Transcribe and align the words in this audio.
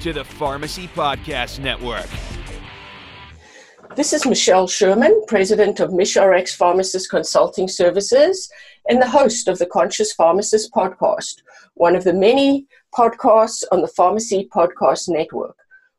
to 0.00 0.12
the 0.12 0.24
Pharmacy 0.24 0.88
Podcast 0.88 1.58
Network. 1.58 2.06
This 3.96 4.12
is 4.12 4.24
Michelle 4.24 4.68
Sherman, 4.68 5.24
President 5.26 5.80
of 5.80 5.90
MishRx 5.90 6.50
Pharmacist 6.50 7.10
Consulting 7.10 7.66
Services 7.68 8.48
and 8.88 9.02
the 9.02 9.08
host 9.08 9.48
of 9.48 9.58
the 9.58 9.66
Conscious 9.66 10.12
Pharmacist 10.12 10.72
Podcast, 10.72 11.42
one 11.74 11.96
of 11.96 12.04
the 12.04 12.12
many 12.12 12.66
podcasts 12.96 13.64
on 13.72 13.82
the 13.82 13.88
Pharmacy 13.88 14.48
Podcast 14.54 15.08
Network. 15.08 15.56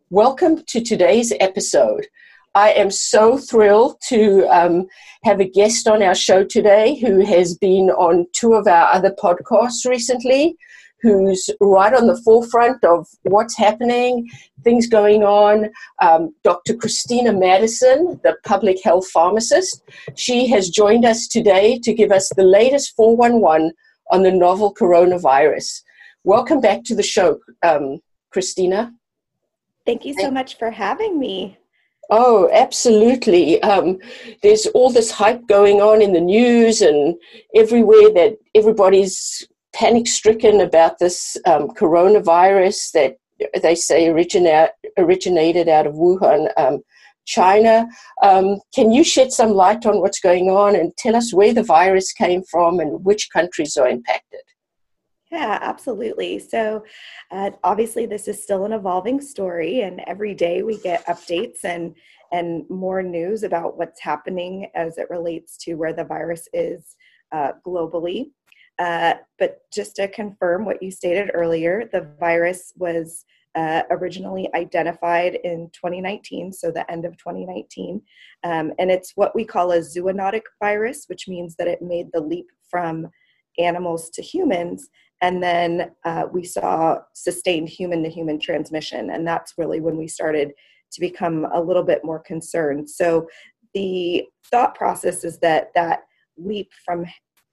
Welcome 0.10 0.64
to 0.68 0.82
today's 0.82 1.34
episode. 1.40 2.08
I 2.56 2.72
am 2.72 2.90
so 2.90 3.38
thrilled 3.38 4.02
to 4.08 4.48
um, 4.48 4.88
have 5.24 5.40
a 5.40 5.50
guest 5.50 5.88
on 5.88 6.02
our 6.02 6.16
show 6.16 6.44
today 6.44 6.98
who 7.00 7.24
has 7.26 7.58
been 7.58 7.90
on 7.92 8.26
two 8.34 8.54
of 8.54 8.66
our 8.66 8.94
other 8.94 9.12
podcasts 9.22 9.86
recently, 9.88 10.58
who's 11.02 11.50
right 11.60 11.94
on 11.94 12.08
the 12.08 12.22
forefront 12.24 12.84
of 12.84 13.08
what's 13.24 13.58
happening, 13.58 14.30
things 14.64 14.88
going 14.88 15.24
on. 15.24 15.70
Um, 16.02 16.34
Dr. 16.44 16.76
Christina 16.76 17.34
Madison, 17.34 18.20
the 18.24 18.36
public 18.46 18.84
health 18.84 19.10
pharmacist, 19.10 19.82
she 20.16 20.48
has 20.48 20.70
joined 20.70 21.06
us 21.06 21.28
today 21.28 21.80
to 21.84 21.94
give 21.94 22.12
us 22.12 22.30
the 22.36 22.44
latest 22.44 22.96
411 22.96 23.72
on 24.12 24.24
the 24.24 24.32
novel 24.32 24.74
coronavirus. 24.74 25.82
Welcome 26.24 26.62
back 26.62 26.84
to 26.86 26.96
the 26.96 27.04
show, 27.04 27.40
um, 27.64 28.00
Christina. 28.32 28.94
Thank 29.86 30.06
you 30.06 30.14
so 30.20 30.30
much 30.30 30.58
for 30.58 30.70
having 30.70 31.20
me. 31.20 31.58
Oh, 32.10 32.50
absolutely. 32.52 33.62
Um, 33.62 34.00
there's 34.42 34.66
all 34.68 34.90
this 34.90 35.12
hype 35.12 35.48
going 35.48 35.80
on 35.80 36.02
in 36.02 36.14
the 36.14 36.20
news 36.20 36.82
and 36.82 37.16
everywhere 37.56 38.12
that 38.14 38.38
everybody's 38.56 39.48
panic 39.74 40.08
stricken 40.08 40.62
about 40.62 41.00
this 41.00 41.38
um, 41.46 41.70
coronavirus 41.70 42.92
that 42.94 43.18
they 43.62 43.76
say 43.76 44.08
originate, 44.10 44.72
originated 44.98 45.70
out 45.70 45.88
of 45.88 45.94
Wuhan, 45.94 46.52
um, 46.58 46.82
China. 47.26 47.88
Um, 48.24 48.60
can 48.74 48.92
you 48.92 49.04
shed 49.04 49.32
some 49.32 49.52
light 49.52 49.86
on 49.86 50.02
what's 50.02 50.20
going 50.20 50.50
on 50.50 50.76
and 50.76 50.96
tell 50.98 51.16
us 51.16 51.34
where 51.34 51.54
the 51.54 51.64
virus 51.64 52.12
came 52.12 52.44
from 52.44 52.80
and 52.80 53.04
which 53.06 53.30
countries 53.32 53.78
are 53.78 53.88
impacted? 53.88 54.42
Yeah, 55.32 55.60
absolutely. 55.62 56.40
So, 56.40 56.84
uh, 57.30 57.52
obviously, 57.64 58.08
this 58.08 58.28
is 58.28 58.42
still 58.42 58.66
an 58.66 58.74
evolving 58.74 59.22
story, 59.22 59.82
and 59.82 60.02
every 60.08 60.34
day 60.34 60.64
we 60.64 60.80
get 60.80 61.06
updates 61.06 61.64
and 61.64 61.96
and 62.32 62.68
more 62.70 63.02
news 63.02 63.44
about 63.44 63.78
what's 63.78 64.02
happening 64.02 64.70
as 64.76 64.98
it 64.98 65.10
relates 65.10 65.58
to 65.58 65.76
where 65.76 65.94
the 65.94 66.04
virus 66.04 66.48
is 66.54 66.96
uh, 67.32 67.52
globally. 67.66 68.32
Uh, 68.80 69.16
but 69.38 69.62
just 69.72 69.96
to 69.98 70.08
confirm 70.08 70.66
what 70.66 70.82
you 70.82 70.90
stated 70.90 71.32
earlier, 71.34 71.90
the 71.92 72.08
virus 72.20 72.74
was 72.78 73.26
uh, 73.56 73.82
originally 73.90 74.50
identified 74.56 75.36
in 75.44 75.70
2019, 75.74 76.54
so 76.54 76.72
the 76.72 76.90
end 76.90 77.04
of 77.04 77.18
2019. 77.18 78.02
Um, 78.44 78.72
and 78.80 78.90
it's 78.90 79.12
what 79.16 79.36
we 79.36 79.44
call 79.44 79.74
a 79.74 79.80
zoonotic 79.80 80.44
virus, 80.62 81.06
which 81.08 81.28
means 81.28 81.56
that 81.56 81.68
it 81.68 81.82
made 81.82 82.08
the 82.14 82.22
leap 82.22 82.48
from 82.70 83.10
animals 83.58 84.10
to 84.12 84.22
humans 84.22 84.90
and 85.22 85.44
then 85.44 85.92
uh, 86.06 86.26
we 86.32 86.44
saw 86.44 86.98
sustained 87.14 87.70
human 87.70 88.04
to 88.04 88.10
human 88.10 88.40
transmission 88.40 89.10
and 89.10 89.28
that's 89.28 89.54
really 89.58 89.80
when 89.80 89.98
we 89.98 90.08
started 90.08 90.52
to 90.92 91.02
become 91.02 91.46
a 91.54 91.62
little 91.62 91.84
bit 91.84 92.04
more 92.04 92.20
concerned 92.20 92.90
so 92.90 93.28
the 93.74 94.24
thought 94.50 94.76
process 94.76 95.24
is 95.24 95.38
that 95.40 95.72
that 95.76 96.04
leap 96.38 96.70
from 96.86 97.06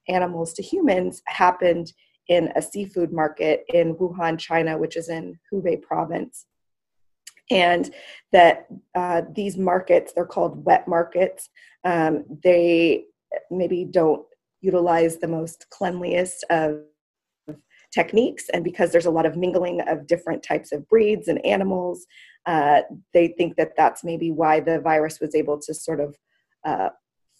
animals 0.08 0.52
to 0.54 0.62
humans 0.62 1.22
happened 1.26 1.92
in 2.28 2.52
a 2.56 2.62
seafood 2.62 3.12
market 3.12 3.64
in 3.72 3.94
wuhan 3.94 4.38
china 4.38 4.76
which 4.76 4.96
is 4.96 5.08
in 5.08 5.38
hubei 5.52 5.80
province. 5.80 6.46
And 7.50 7.94
that 8.32 8.66
uh, 8.94 9.22
these 9.32 9.56
markets 9.56 10.12
they're 10.12 10.26
called 10.26 10.64
wet 10.64 10.88
markets. 10.88 11.48
Um, 11.84 12.24
they 12.42 13.04
maybe 13.50 13.84
don't 13.84 14.26
utilize 14.60 15.18
the 15.18 15.28
most 15.28 15.66
cleanliest 15.70 16.44
of 16.50 16.80
techniques 17.92 18.48
and 18.52 18.64
because 18.64 18.90
there's 18.90 19.06
a 19.06 19.10
lot 19.10 19.26
of 19.26 19.36
mingling 19.36 19.80
of 19.82 20.06
different 20.06 20.42
types 20.42 20.72
of 20.72 20.86
breeds 20.88 21.28
and 21.28 21.44
animals 21.46 22.06
uh, 22.46 22.82
they 23.14 23.28
think 23.28 23.56
that 23.56 23.72
that's 23.76 24.04
maybe 24.04 24.30
why 24.30 24.60
the 24.60 24.80
virus 24.80 25.18
was 25.20 25.34
able 25.34 25.58
to 25.58 25.72
sort 25.72 26.00
of 26.00 26.16
uh, 26.64 26.90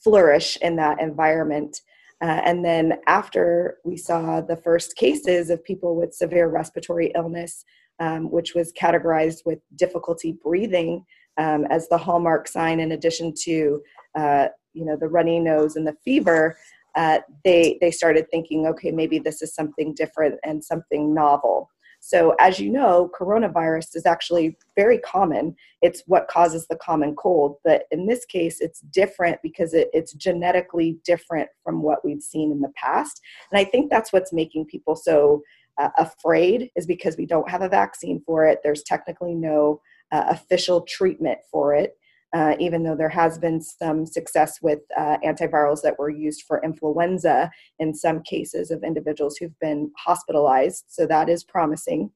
flourish 0.02 0.56
in 0.62 0.76
that 0.76 1.00
environment 1.00 1.80
uh, 2.22 2.40
and 2.44 2.64
then 2.64 2.94
after 3.06 3.78
we 3.84 3.96
saw 3.96 4.40
the 4.40 4.56
first 4.56 4.96
cases 4.96 5.50
of 5.50 5.62
people 5.64 5.96
with 5.96 6.14
severe 6.14 6.48
respiratory 6.48 7.12
illness 7.14 7.64
um, 7.98 8.30
which 8.30 8.54
was 8.54 8.72
categorized 8.72 9.40
with 9.46 9.58
difficulty 9.76 10.38
breathing 10.42 11.04
um, 11.38 11.64
as 11.70 11.88
the 11.88 11.98
hallmark 11.98 12.48
sign 12.48 12.80
in 12.80 12.92
addition 12.92 13.32
to 13.34 13.82
uh, 14.14 14.46
you 14.72 14.84
know 14.84 14.96
the 14.96 15.08
runny 15.08 15.40
nose 15.40 15.76
and 15.76 15.86
the 15.86 15.96
fever 16.04 16.56
uh, 16.96 17.18
they 17.44 17.76
they 17.80 17.90
started 17.90 18.26
thinking, 18.30 18.66
okay, 18.66 18.90
maybe 18.90 19.18
this 19.18 19.42
is 19.42 19.54
something 19.54 19.94
different 19.94 20.40
and 20.42 20.64
something 20.64 21.14
novel. 21.14 21.70
So, 22.00 22.34
as 22.38 22.60
you 22.60 22.70
know, 22.70 23.10
coronavirus 23.18 23.96
is 23.96 24.06
actually 24.06 24.56
very 24.76 24.98
common. 24.98 25.56
It's 25.82 26.02
what 26.06 26.28
causes 26.28 26.66
the 26.66 26.76
common 26.76 27.14
cold, 27.16 27.56
but 27.64 27.84
in 27.90 28.06
this 28.06 28.24
case, 28.24 28.60
it's 28.60 28.80
different 28.80 29.38
because 29.42 29.74
it, 29.74 29.88
it's 29.92 30.12
genetically 30.12 30.98
different 31.04 31.48
from 31.64 31.82
what 31.82 32.04
we've 32.04 32.22
seen 32.22 32.52
in 32.52 32.60
the 32.60 32.72
past. 32.76 33.20
And 33.50 33.58
I 33.58 33.64
think 33.64 33.90
that's 33.90 34.12
what's 34.12 34.32
making 34.32 34.66
people 34.66 34.96
so 34.96 35.42
uh, 35.78 35.90
afraid, 35.98 36.70
is 36.76 36.86
because 36.86 37.16
we 37.16 37.26
don't 37.26 37.50
have 37.50 37.62
a 37.62 37.68
vaccine 37.68 38.22
for 38.24 38.46
it. 38.46 38.60
There's 38.62 38.82
technically 38.82 39.34
no 39.34 39.80
uh, 40.12 40.24
official 40.28 40.82
treatment 40.82 41.38
for 41.50 41.74
it 41.74 41.96
uh, 42.34 42.54
even 42.58 42.82
though 42.82 42.96
there 42.96 43.08
has 43.08 43.38
been 43.38 43.60
some 43.60 44.04
success 44.04 44.60
with 44.60 44.80
uh, 44.96 45.16
antivirals 45.24 45.82
that 45.82 45.98
were 45.98 46.10
used 46.10 46.42
for 46.42 46.62
influenza 46.64 47.50
in 47.78 47.94
some 47.94 48.22
cases 48.22 48.70
of 48.70 48.82
individuals 48.82 49.36
who've 49.36 49.58
been 49.60 49.90
hospitalized. 49.96 50.84
So 50.88 51.06
that 51.06 51.28
is 51.28 51.44
promising. 51.44 52.10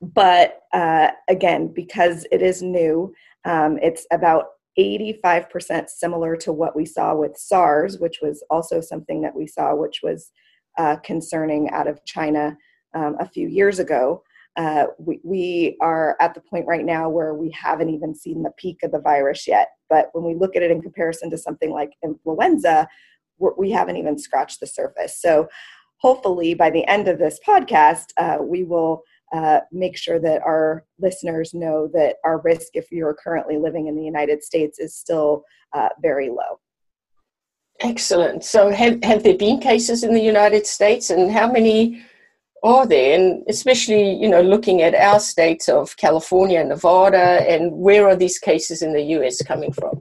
But 0.00 0.62
uh, 0.72 1.10
again, 1.28 1.72
because 1.72 2.26
it 2.32 2.42
is 2.42 2.62
new, 2.62 3.14
um, 3.44 3.78
it's 3.82 4.06
about 4.10 4.46
85% 4.78 5.88
similar 5.88 6.36
to 6.36 6.52
what 6.52 6.76
we 6.76 6.84
saw 6.84 7.14
with 7.14 7.36
SARS, 7.36 7.98
which 7.98 8.18
was 8.20 8.42
also 8.50 8.80
something 8.80 9.22
that 9.22 9.34
we 9.34 9.46
saw, 9.46 9.74
which 9.74 10.00
was 10.02 10.32
uh, 10.78 10.96
concerning 10.96 11.70
out 11.70 11.86
of 11.86 12.04
China 12.04 12.56
um, 12.94 13.16
a 13.20 13.28
few 13.28 13.48
years 13.48 13.78
ago 13.78 14.22
uh, 14.56 14.86
we, 14.98 15.20
we 15.22 15.76
are 15.80 16.16
at 16.20 16.34
the 16.34 16.40
point 16.40 16.66
right 16.66 16.84
now 16.84 17.08
where 17.08 17.34
we 17.34 17.50
haven't 17.50 17.90
even 17.90 18.14
seen 18.14 18.42
the 18.42 18.52
peak 18.56 18.78
of 18.82 18.92
the 18.92 19.00
virus 19.00 19.46
yet. 19.46 19.68
But 19.90 20.08
when 20.12 20.24
we 20.24 20.34
look 20.34 20.56
at 20.56 20.62
it 20.62 20.70
in 20.70 20.80
comparison 20.80 21.30
to 21.30 21.38
something 21.38 21.70
like 21.70 21.90
influenza, 22.02 22.88
we 23.38 23.70
haven't 23.70 23.96
even 23.96 24.18
scratched 24.18 24.60
the 24.60 24.66
surface. 24.66 25.20
So 25.20 25.48
hopefully 25.98 26.54
by 26.54 26.70
the 26.70 26.86
end 26.86 27.06
of 27.06 27.18
this 27.18 27.38
podcast, 27.46 28.06
uh, 28.16 28.38
we 28.40 28.64
will 28.64 29.02
uh, 29.34 29.60
make 29.72 29.96
sure 29.96 30.18
that 30.20 30.40
our 30.42 30.84
listeners 30.98 31.52
know 31.52 31.88
that 31.92 32.16
our 32.24 32.40
risk, 32.40 32.68
if 32.74 32.90
you're 32.90 33.14
currently 33.14 33.58
living 33.58 33.88
in 33.88 33.96
the 33.96 34.04
United 34.04 34.42
States, 34.42 34.78
is 34.78 34.94
still 34.94 35.42
uh, 35.74 35.88
very 36.00 36.28
low. 36.28 36.60
Excellent. 37.80 38.42
So, 38.44 38.70
have, 38.70 39.02
have 39.02 39.22
there 39.22 39.36
been 39.36 39.60
cases 39.60 40.02
in 40.02 40.14
the 40.14 40.22
United 40.22 40.66
States, 40.66 41.10
and 41.10 41.30
how 41.30 41.50
many 41.50 42.02
are 42.62 42.86
there? 42.86 43.18
And 43.18 43.44
especially, 43.48 44.14
you 44.14 44.28
know, 44.28 44.40
looking 44.40 44.82
at 44.82 44.94
our 44.94 45.20
states 45.20 45.68
of 45.68 45.96
California 45.96 46.60
and 46.60 46.70
Nevada, 46.70 47.44
and 47.48 47.72
where 47.72 48.08
are 48.08 48.16
these 48.16 48.38
cases 48.38 48.82
in 48.82 48.92
the 48.92 49.02
US 49.02 49.42
coming 49.42 49.72
from? 49.72 49.98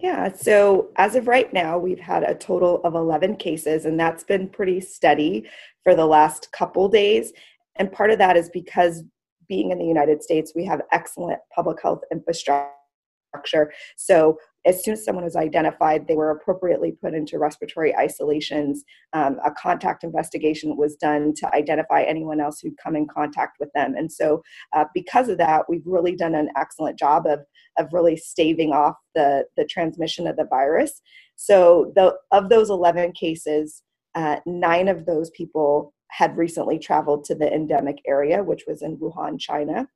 Yeah, 0.00 0.30
so 0.34 0.90
as 0.96 1.14
of 1.14 1.28
right 1.28 1.50
now, 1.52 1.78
we've 1.78 1.98
had 1.98 2.24
a 2.24 2.34
total 2.34 2.82
of 2.84 2.94
11 2.94 3.36
cases, 3.36 3.86
and 3.86 3.98
that's 3.98 4.22
been 4.22 4.48
pretty 4.48 4.80
steady 4.80 5.48
for 5.82 5.94
the 5.94 6.04
last 6.04 6.52
couple 6.52 6.88
days. 6.88 7.32
And 7.76 7.90
part 7.90 8.10
of 8.10 8.18
that 8.18 8.36
is 8.36 8.50
because 8.50 9.02
being 9.48 9.70
in 9.70 9.78
the 9.78 9.86
United 9.86 10.22
States, 10.22 10.52
we 10.54 10.64
have 10.66 10.82
excellent 10.92 11.40
public 11.54 11.80
health 11.82 12.02
infrastructure. 12.12 13.72
So 13.96 14.38
as 14.66 14.82
soon 14.82 14.94
as 14.94 15.04
someone 15.04 15.24
was 15.24 15.36
identified, 15.36 16.06
they 16.06 16.14
were 16.14 16.30
appropriately 16.30 16.92
put 16.92 17.14
into 17.14 17.38
respiratory 17.38 17.94
isolations. 17.96 18.84
Um, 19.12 19.38
a 19.44 19.50
contact 19.50 20.04
investigation 20.04 20.76
was 20.76 20.96
done 20.96 21.34
to 21.36 21.54
identify 21.54 22.02
anyone 22.02 22.40
else 22.40 22.60
who'd 22.60 22.78
come 22.78 22.96
in 22.96 23.06
contact 23.06 23.58
with 23.60 23.70
them. 23.74 23.94
And 23.94 24.10
so, 24.10 24.42
uh, 24.72 24.86
because 24.94 25.28
of 25.28 25.38
that, 25.38 25.64
we've 25.68 25.86
really 25.86 26.16
done 26.16 26.34
an 26.34 26.48
excellent 26.56 26.98
job 26.98 27.26
of, 27.26 27.40
of 27.78 27.92
really 27.92 28.16
staving 28.16 28.72
off 28.72 28.96
the, 29.14 29.44
the 29.56 29.66
transmission 29.66 30.26
of 30.26 30.36
the 30.36 30.46
virus. 30.46 31.02
So, 31.36 31.92
the, 31.94 32.14
of 32.30 32.48
those 32.48 32.70
11 32.70 33.12
cases, 33.12 33.82
uh, 34.14 34.36
nine 34.46 34.88
of 34.88 35.04
those 35.04 35.30
people 35.30 35.92
had 36.08 36.36
recently 36.36 36.78
traveled 36.78 37.24
to 37.24 37.34
the 37.34 37.52
endemic 37.52 37.96
area, 38.06 38.42
which 38.42 38.64
was 38.66 38.82
in 38.82 38.96
Wuhan, 38.96 39.38
China, 39.38 39.88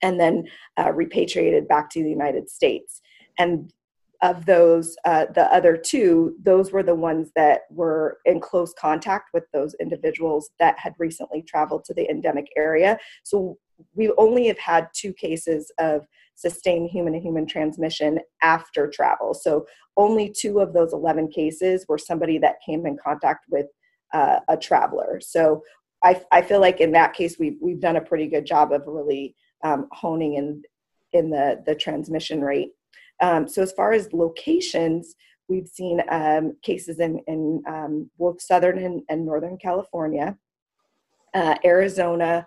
and 0.00 0.20
then 0.20 0.44
uh, 0.78 0.92
repatriated 0.92 1.66
back 1.66 1.90
to 1.90 2.02
the 2.02 2.10
United 2.10 2.48
States 2.48 3.00
and 3.38 3.72
of 4.22 4.46
those 4.46 4.96
uh, 5.04 5.26
the 5.34 5.52
other 5.52 5.76
two 5.76 6.34
those 6.42 6.72
were 6.72 6.82
the 6.82 6.94
ones 6.94 7.30
that 7.36 7.62
were 7.70 8.18
in 8.24 8.40
close 8.40 8.72
contact 8.78 9.30
with 9.34 9.44
those 9.52 9.74
individuals 9.80 10.50
that 10.58 10.78
had 10.78 10.94
recently 10.98 11.42
traveled 11.42 11.84
to 11.84 11.94
the 11.94 12.08
endemic 12.08 12.46
area. 12.56 12.98
So 13.22 13.58
we 13.94 14.10
only 14.16 14.46
have 14.46 14.58
had 14.58 14.88
two 14.94 15.12
cases 15.12 15.70
of 15.78 16.06
sustained 16.36 16.90
human 16.90 17.12
to 17.12 17.20
human 17.20 17.46
transmission 17.46 18.18
after 18.42 18.88
travel. 18.88 19.34
So 19.34 19.66
only 19.96 20.32
two 20.36 20.60
of 20.60 20.72
those 20.72 20.92
11 20.92 21.28
cases 21.28 21.84
were 21.88 21.98
somebody 21.98 22.38
that 22.38 22.56
came 22.64 22.86
in 22.86 22.96
contact 22.96 23.46
with 23.50 23.66
uh, 24.12 24.40
a 24.48 24.56
traveler. 24.56 25.20
So 25.20 25.62
I, 26.02 26.20
I 26.32 26.42
feel 26.42 26.60
like 26.60 26.80
in 26.80 26.92
that 26.92 27.14
case 27.14 27.36
we've, 27.38 27.56
we've 27.60 27.80
done 27.80 27.96
a 27.96 28.00
pretty 28.00 28.26
good 28.26 28.46
job 28.46 28.72
of 28.72 28.82
really 28.86 29.34
um, 29.62 29.88
honing 29.92 30.34
in 30.34 30.62
in 31.12 31.30
the 31.30 31.62
the 31.64 31.74
transmission 31.74 32.42
rate 32.42 32.72
um, 33.20 33.48
so 33.48 33.62
as 33.62 33.72
far 33.72 33.92
as 33.92 34.12
locations, 34.12 35.14
we've 35.48 35.68
seen 35.68 36.02
um, 36.10 36.56
cases 36.62 37.00
in, 37.00 37.20
in 37.26 37.62
um, 37.66 38.10
both 38.18 38.40
Southern 38.40 38.78
and, 38.78 39.02
and 39.08 39.24
Northern 39.24 39.58
California, 39.58 40.36
uh, 41.34 41.54
Arizona, 41.64 42.46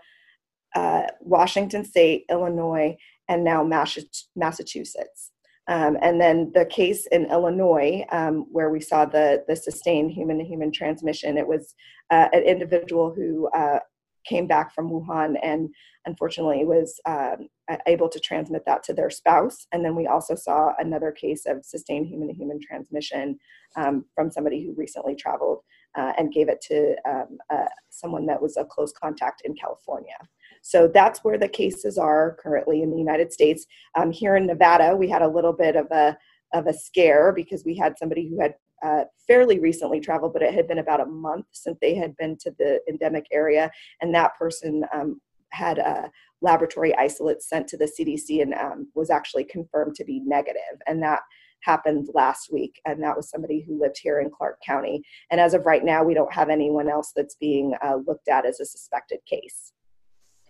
uh, 0.76 1.04
Washington 1.22 1.86
State, 1.86 2.26
Illinois, 2.30 2.96
and 3.30 3.44
now 3.44 3.64
Massachusetts. 3.64 5.32
Um, 5.70 5.98
and 6.02 6.20
then 6.20 6.52
the 6.54 6.66
case 6.66 7.08
in 7.08 7.30
Illinois, 7.30 8.06
um, 8.12 8.46
where 8.52 8.70
we 8.70 8.80
saw 8.80 9.04
the, 9.04 9.44
the 9.48 9.56
sustained 9.56 10.12
human 10.12 10.38
to 10.38 10.46
human 10.46 10.72
transmission, 10.72 11.38
it 11.38 11.48
was 11.48 11.76
uh, 12.10 12.30
an 12.32 12.44
individual 12.44 13.14
who 13.14 13.50
uh, 13.50 13.80
came 14.28 14.48
back 14.48 14.74
from 14.74 14.90
Wuhan 14.90 15.36
and 15.42 15.70
unfortunately 16.06 16.66
was 16.66 17.00
um, 17.06 17.48
able 17.86 18.10
to 18.10 18.20
transmit 18.20 18.64
that 18.66 18.84
to 18.84 18.94
their 18.94 19.10
spouse. 19.10 19.68
And 19.72 19.84
then 19.84 19.96
we 19.96 20.08
also 20.08 20.36
saw 20.36 20.74
another 20.80 21.12
case 21.12 21.46
of 21.46 21.66
sustained 21.66 22.08
human 22.08 22.28
to 22.28 22.34
human 22.34 22.60
transmission 22.62 23.38
um, 23.76 24.06
from 24.16 24.32
somebody 24.32 24.64
who 24.64 24.74
recently 24.76 25.16
traveled 25.16 25.60
uh, 25.98 26.14
and 26.18 26.32
gave 26.32 26.50
it 26.50 26.62
to 26.62 26.96
um, 27.10 27.38
uh, 27.50 27.66
someone 27.90 28.26
that 28.28 28.42
was 28.42 28.58
a 28.58 28.66
close 28.66 28.94
contact 28.94 29.42
in 29.46 29.56
California. 29.56 30.18
So 30.62 30.88
that's 30.88 31.24
where 31.24 31.38
the 31.38 31.48
cases 31.48 31.98
are 31.98 32.38
currently 32.42 32.82
in 32.82 32.92
the 32.92 32.98
United 32.98 33.32
States. 33.34 33.66
Um, 33.96 34.12
here 34.12 34.36
in 34.36 34.48
Nevada, 34.48 34.96
we 34.96 35.10
had 35.10 35.22
a 35.22 35.28
little 35.28 35.54
bit 35.54 35.76
of 35.76 35.88
a 35.92 36.18
of 36.54 36.68
a 36.68 36.74
scare 36.74 37.32
because 37.34 37.64
we 37.66 37.76
had 37.76 37.98
somebody 37.98 38.30
who 38.30 38.40
had 38.40 38.54
uh, 38.84 39.04
fairly 39.26 39.60
recently 39.60 40.00
traveled, 40.00 40.34
but 40.34 40.42
it 40.42 40.54
had 40.54 40.68
been 40.68 40.80
about 40.80 41.02
a 41.02 41.06
month 41.06 41.46
since 41.52 41.78
they 41.82 41.96
had 41.96 42.16
been 42.18 42.38
to 42.40 42.52
the 42.60 42.80
endemic 42.88 43.26
area, 43.32 43.72
and 44.02 44.14
that 44.14 44.38
person 44.38 44.84
um, 44.94 45.20
had 45.52 45.80
a 45.80 46.12
laboratory 46.42 46.96
isolate 46.96 47.42
sent 47.42 47.68
to 47.68 47.78
the 47.78 47.92
CDC 48.00 48.42
and 48.42 48.54
um, 48.54 48.88
was 48.94 49.10
actually 49.10 49.44
confirmed 49.44 49.96
to 49.96 50.06
be 50.06 50.22
negative, 50.26 50.80
and 50.86 51.02
that 51.02 51.22
happened 51.64 52.08
last 52.14 52.54
week, 52.54 52.80
and 52.86 53.02
that 53.04 53.16
was 53.16 53.30
somebody 53.30 53.64
who 53.68 53.80
lived 53.80 53.98
here 54.02 54.20
in 54.20 54.30
Clark 54.30 54.60
County. 54.66 55.02
And 55.32 55.42
as 55.42 55.54
of 55.54 55.66
right 55.66 55.84
now, 55.84 56.04
we 56.04 56.14
don't 56.14 56.34
have 56.34 56.50
anyone 56.50 56.88
else 56.88 57.12
that's 57.16 57.36
being 57.36 57.74
uh, 57.84 57.96
looked 58.06 58.28
at 58.28 58.46
as 58.46 58.60
a 58.60 58.66
suspected 58.66 59.20
case. 59.26 59.74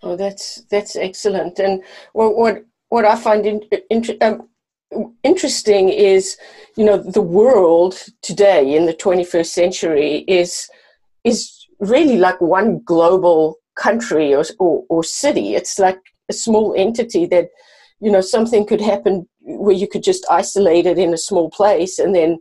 Oh, 0.03 0.15
that's 0.15 0.63
that's 0.69 0.95
excellent. 0.95 1.59
And 1.59 1.83
what 2.13 2.35
what 2.35 2.65
what 2.89 3.05
I 3.05 3.15
find 3.15 3.45
in, 3.45 3.61
in, 3.89 4.17
um, 4.21 4.49
interesting 5.23 5.89
is, 5.89 6.37
you 6.75 6.85
know, 6.85 6.97
the 6.97 7.21
world 7.21 8.03
today 8.21 8.75
in 8.75 8.85
the 8.85 8.93
21st 8.93 9.47
century 9.47 10.25
is 10.27 10.69
is 11.23 11.67
really 11.79 12.17
like 12.17 12.39
one 12.39 12.79
global 12.85 13.57
country 13.75 14.33
or, 14.33 14.43
or, 14.59 14.83
or 14.89 15.03
city. 15.03 15.55
It's 15.55 15.77
like 15.77 15.99
a 16.29 16.33
small 16.33 16.73
entity 16.77 17.25
that, 17.27 17.49
you 17.99 18.11
know, 18.11 18.21
something 18.21 18.65
could 18.65 18.81
happen 18.81 19.27
where 19.41 19.75
you 19.75 19.87
could 19.87 20.03
just 20.03 20.25
isolate 20.29 20.85
it 20.85 20.97
in 20.97 21.13
a 21.13 21.17
small 21.17 21.49
place 21.49 21.99
and 21.99 22.15
then 22.15 22.39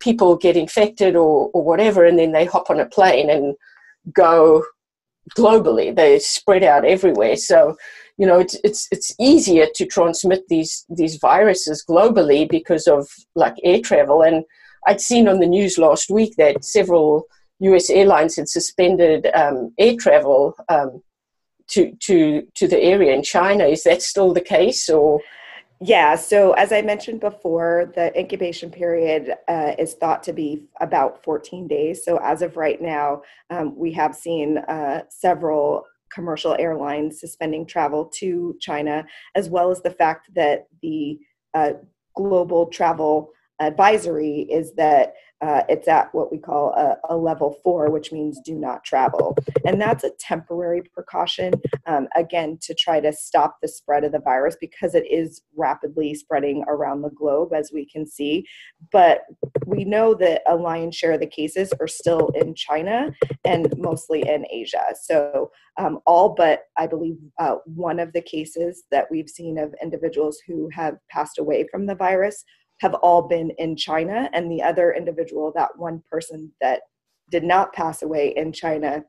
people 0.00 0.36
get 0.36 0.56
infected 0.56 1.16
or, 1.16 1.50
or 1.54 1.64
whatever, 1.64 2.04
and 2.04 2.18
then 2.18 2.32
they 2.32 2.44
hop 2.44 2.68
on 2.68 2.78
a 2.78 2.86
plane 2.86 3.30
and 3.30 3.54
go 4.12 4.62
globally. 5.36 5.94
They 5.94 6.18
spread 6.18 6.62
out 6.62 6.84
everywhere. 6.84 7.36
So 7.36 7.76
you 8.16 8.26
know 8.26 8.38
it's 8.38 8.56
it's 8.64 8.88
it's 8.92 9.14
easier 9.18 9.66
to 9.74 9.86
transmit 9.86 10.46
these 10.48 10.86
these 10.88 11.16
viruses 11.16 11.84
globally 11.88 12.48
because 12.48 12.86
of 12.86 13.08
like 13.34 13.54
air 13.64 13.80
travel 13.80 14.22
and 14.22 14.44
I'd 14.86 15.00
seen 15.00 15.28
on 15.28 15.40
the 15.40 15.46
news 15.46 15.78
last 15.78 16.10
week 16.10 16.34
that 16.36 16.64
several 16.64 17.26
U.S. 17.60 17.90
airlines 17.90 18.36
had 18.36 18.48
suspended 18.48 19.26
um, 19.34 19.72
air 19.78 19.94
travel 19.98 20.54
um, 20.68 21.02
to 21.68 21.92
to 22.00 22.46
to 22.54 22.68
the 22.68 22.80
area 22.80 23.14
in 23.14 23.22
China. 23.22 23.64
Is 23.64 23.84
that 23.84 24.02
still 24.02 24.32
the 24.32 24.40
case, 24.40 24.88
or? 24.88 25.20
Yeah, 25.80 26.14
so 26.16 26.52
as 26.52 26.72
I 26.72 26.82
mentioned 26.82 27.20
before, 27.20 27.92
the 27.94 28.16
incubation 28.18 28.70
period 28.70 29.34
uh, 29.48 29.72
is 29.78 29.94
thought 29.94 30.22
to 30.22 30.32
be 30.32 30.62
about 30.80 31.22
14 31.24 31.66
days. 31.66 32.04
So 32.04 32.18
as 32.22 32.42
of 32.42 32.56
right 32.56 32.80
now, 32.80 33.22
um, 33.50 33.76
we 33.76 33.92
have 33.92 34.14
seen 34.14 34.58
uh, 34.58 35.02
several 35.10 35.84
commercial 36.14 36.56
airlines 36.58 37.20
suspending 37.20 37.66
travel 37.66 38.06
to 38.06 38.56
China, 38.60 39.04
as 39.34 39.48
well 39.48 39.70
as 39.70 39.82
the 39.82 39.90
fact 39.90 40.30
that 40.34 40.66
the 40.82 41.18
uh, 41.54 41.72
global 42.14 42.66
travel 42.66 43.30
advisory 43.60 44.46
is 44.50 44.74
that 44.74 45.14
uh, 45.44 45.62
it's 45.68 45.88
at 45.88 46.08
what 46.14 46.32
we 46.32 46.38
call 46.38 46.72
a, 46.72 46.96
a, 47.10 47.16
level 47.16 47.58
four, 47.62 47.90
which 47.90 48.12
means 48.12 48.40
do 48.42 48.54
not 48.54 48.82
travel. 48.82 49.36
And 49.66 49.78
that's 49.78 50.02
a 50.02 50.10
temporary 50.18 50.80
precaution, 50.94 51.52
um, 51.86 52.08
again, 52.16 52.58
to 52.62 52.74
try 52.74 52.98
to 53.00 53.12
stop 53.12 53.58
the 53.60 53.68
spread 53.68 54.04
of 54.04 54.12
the 54.12 54.20
virus 54.20 54.56
because 54.58 54.94
it 54.94 55.04
is 55.10 55.42
rapidly 55.54 56.14
spreading 56.14 56.64
around 56.66 57.02
the 57.02 57.10
globe, 57.10 57.52
as 57.52 57.70
we 57.74 57.84
can 57.84 58.06
see. 58.06 58.46
But 58.90 59.24
we 59.66 59.84
know 59.84 60.14
that 60.14 60.42
a 60.46 60.56
lion's 60.56 60.96
share 60.96 61.12
of 61.12 61.20
the 61.20 61.26
cases 61.26 61.74
are 61.78 61.88
still 61.88 62.30
in 62.34 62.54
China 62.54 63.12
and 63.44 63.70
mostly 63.76 64.26
in 64.26 64.46
Asia. 64.50 64.94
So, 65.02 65.50
um, 65.78 65.98
all 66.06 66.34
but 66.34 66.62
I 66.78 66.86
believe 66.86 67.16
uh, 67.38 67.56
one 67.66 67.98
of 67.98 68.14
the 68.14 68.22
cases 68.22 68.84
that 68.90 69.10
we've 69.10 69.28
seen 69.28 69.58
of 69.58 69.74
individuals 69.82 70.38
who 70.46 70.70
have 70.72 70.94
passed 71.10 71.38
away 71.38 71.66
from 71.70 71.84
the 71.84 71.94
virus 71.94 72.44
have 72.80 72.94
all 72.94 73.22
been 73.22 73.50
in 73.58 73.76
China, 73.76 74.28
and 74.32 74.50
the 74.50 74.62
other 74.62 74.92
individual, 74.92 75.52
that 75.54 75.78
one 75.78 76.02
person 76.10 76.52
that 76.60 76.82
did 77.30 77.44
not 77.44 77.72
pass 77.72 78.02
away 78.02 78.34
in 78.36 78.52
China, 78.52 79.04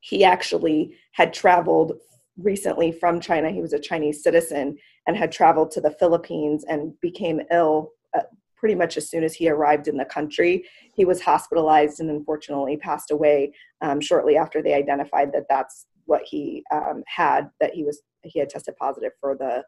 he 0.00 0.24
actually 0.24 0.96
had 1.12 1.32
traveled 1.32 1.92
recently 2.36 2.92
from 2.92 3.20
China. 3.20 3.50
He 3.50 3.60
was 3.60 3.72
a 3.72 3.78
Chinese 3.78 4.22
citizen 4.22 4.76
and 5.06 5.16
had 5.16 5.32
traveled 5.32 5.70
to 5.72 5.80
the 5.80 5.90
Philippines 5.90 6.64
and 6.68 6.98
became 7.00 7.40
ill 7.50 7.90
uh, 8.16 8.22
pretty 8.56 8.74
much 8.74 8.96
as 8.96 9.08
soon 9.08 9.24
as 9.24 9.34
he 9.34 9.48
arrived 9.48 9.88
in 9.88 9.96
the 9.96 10.04
country. 10.04 10.64
He 10.94 11.04
was 11.04 11.20
hospitalized 11.20 12.00
and 12.00 12.10
unfortunately 12.10 12.76
passed 12.76 13.10
away 13.10 13.54
um, 13.80 14.00
shortly 14.00 14.36
after 14.36 14.62
they 14.62 14.74
identified 14.74 15.32
that 15.32 15.46
that's 15.48 15.86
what 16.06 16.22
he 16.24 16.64
um, 16.70 17.02
had. 17.06 17.50
That 17.60 17.72
he 17.74 17.84
was 17.84 18.02
he 18.22 18.38
had 18.38 18.50
tested 18.50 18.76
positive 18.76 19.12
for 19.20 19.34
the 19.34 19.64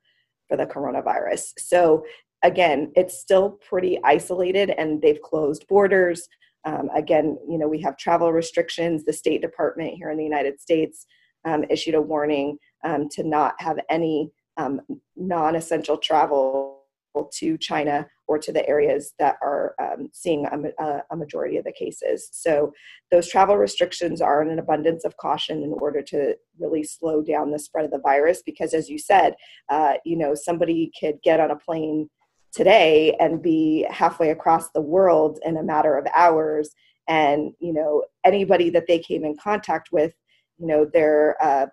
for 0.49 0.57
the 0.57 0.67
coronavirus. 0.67 1.53
So 1.59 2.05
again, 2.43 2.93
it's 2.97 3.19
still 3.19 3.59
pretty 3.69 3.99
isolated 4.05 4.71
and 4.71 5.01
they've 5.01 5.23
closed 5.23 5.67
borders. 5.69 6.29
Um, 6.65 6.91
again, 6.95 7.39
you 7.49 7.59
know, 7.59 7.69
we 7.69 7.81
have 7.81 7.97
travel 7.97 8.33
restrictions. 8.33 9.05
The 9.05 9.13
State 9.13 9.43
Department 9.43 9.95
here 9.95 10.11
in 10.11 10.19
the 10.19 10.25
United 10.25 10.61
States 10.61 11.07
um, 11.45 11.65
issued 11.71 11.95
a 11.95 12.03
warning 12.03 12.59
um, 12.85 13.09
to 13.11 13.25
not 13.25 13.55
have 13.59 13.79
any 13.91 14.31
um, 14.57 14.81
non 15.17 15.57
essential 15.57 15.97
travel 15.97 16.83
to 17.31 17.59
China 17.59 18.07
or 18.27 18.39
to 18.39 18.53
the 18.53 18.67
areas 18.67 19.13
that 19.19 19.37
are 19.43 19.75
um, 19.81 20.09
seeing 20.13 20.47
a, 20.47 21.03
a, 21.11 21.17
majority 21.17 21.59
of 21.59 21.65
the 21.65 21.73
cases. 21.73 22.29
So, 22.33 22.73
those 23.11 23.29
travel 23.29 23.57
restrictions 23.57 24.23
are 24.23 24.43
in 24.43 24.51
an 24.51 24.59
abundance 24.59 25.05
of 25.05 25.17
caution 25.19 25.63
in 25.63 25.73
order 25.73 26.03
to 26.03 26.35
really 26.59 26.83
slow 26.85 27.23
down 27.23 27.51
the 27.51 27.59
spread 27.59 27.85
of 27.85 27.91
the 27.91 27.99
virus. 27.99 28.43
Because, 28.45 28.73
as 28.73 28.89
you 28.89 28.99
said, 28.99 29.35
uh, 29.69 29.95
you 30.05 30.17
know, 30.17 30.35
somebody 30.35 30.91
could 30.99 31.21
get 31.23 31.41
on 31.41 31.51
a 31.51 31.57
plane 31.57 32.09
today 32.53 33.17
and 33.19 33.43
be 33.43 33.87
halfway 33.91 34.31
across 34.31 34.71
the 34.71 34.81
world 34.81 35.39
in 35.45 35.57
a 35.57 35.63
matter 35.63 35.97
of 35.97 36.07
hours. 36.15 36.71
And 37.09 37.53
you 37.59 37.73
know 37.73 38.05
anybody 38.25 38.71
that 38.71 38.87
they 38.87 38.99
came 38.99 39.25
in 39.25 39.37
contact 39.37 39.89
with 39.91 40.15
you 40.59 40.67
know 40.67 40.89
they're 40.93 41.37
uh, 41.43 41.67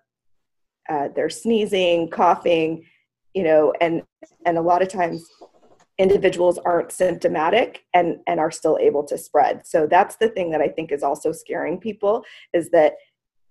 uh, 0.88 1.08
they're 1.14 1.30
sneezing 1.30 2.10
coughing 2.10 2.84
you 3.34 3.44
know 3.44 3.72
and 3.80 4.02
and 4.44 4.58
a 4.58 4.62
lot 4.62 4.82
of 4.82 4.88
times 4.88 5.24
individuals 5.98 6.58
aren't 6.58 6.90
symptomatic 6.90 7.84
and 7.94 8.18
and 8.26 8.40
are 8.40 8.50
still 8.50 8.76
able 8.80 9.04
to 9.04 9.16
spread. 9.16 9.66
So 9.66 9.86
that's 9.86 10.16
the 10.16 10.28
thing 10.28 10.50
that 10.50 10.60
i 10.60 10.68
think 10.68 10.90
is 10.90 11.02
also 11.02 11.30
scaring 11.30 11.78
people 11.78 12.24
is 12.52 12.70
that 12.70 12.94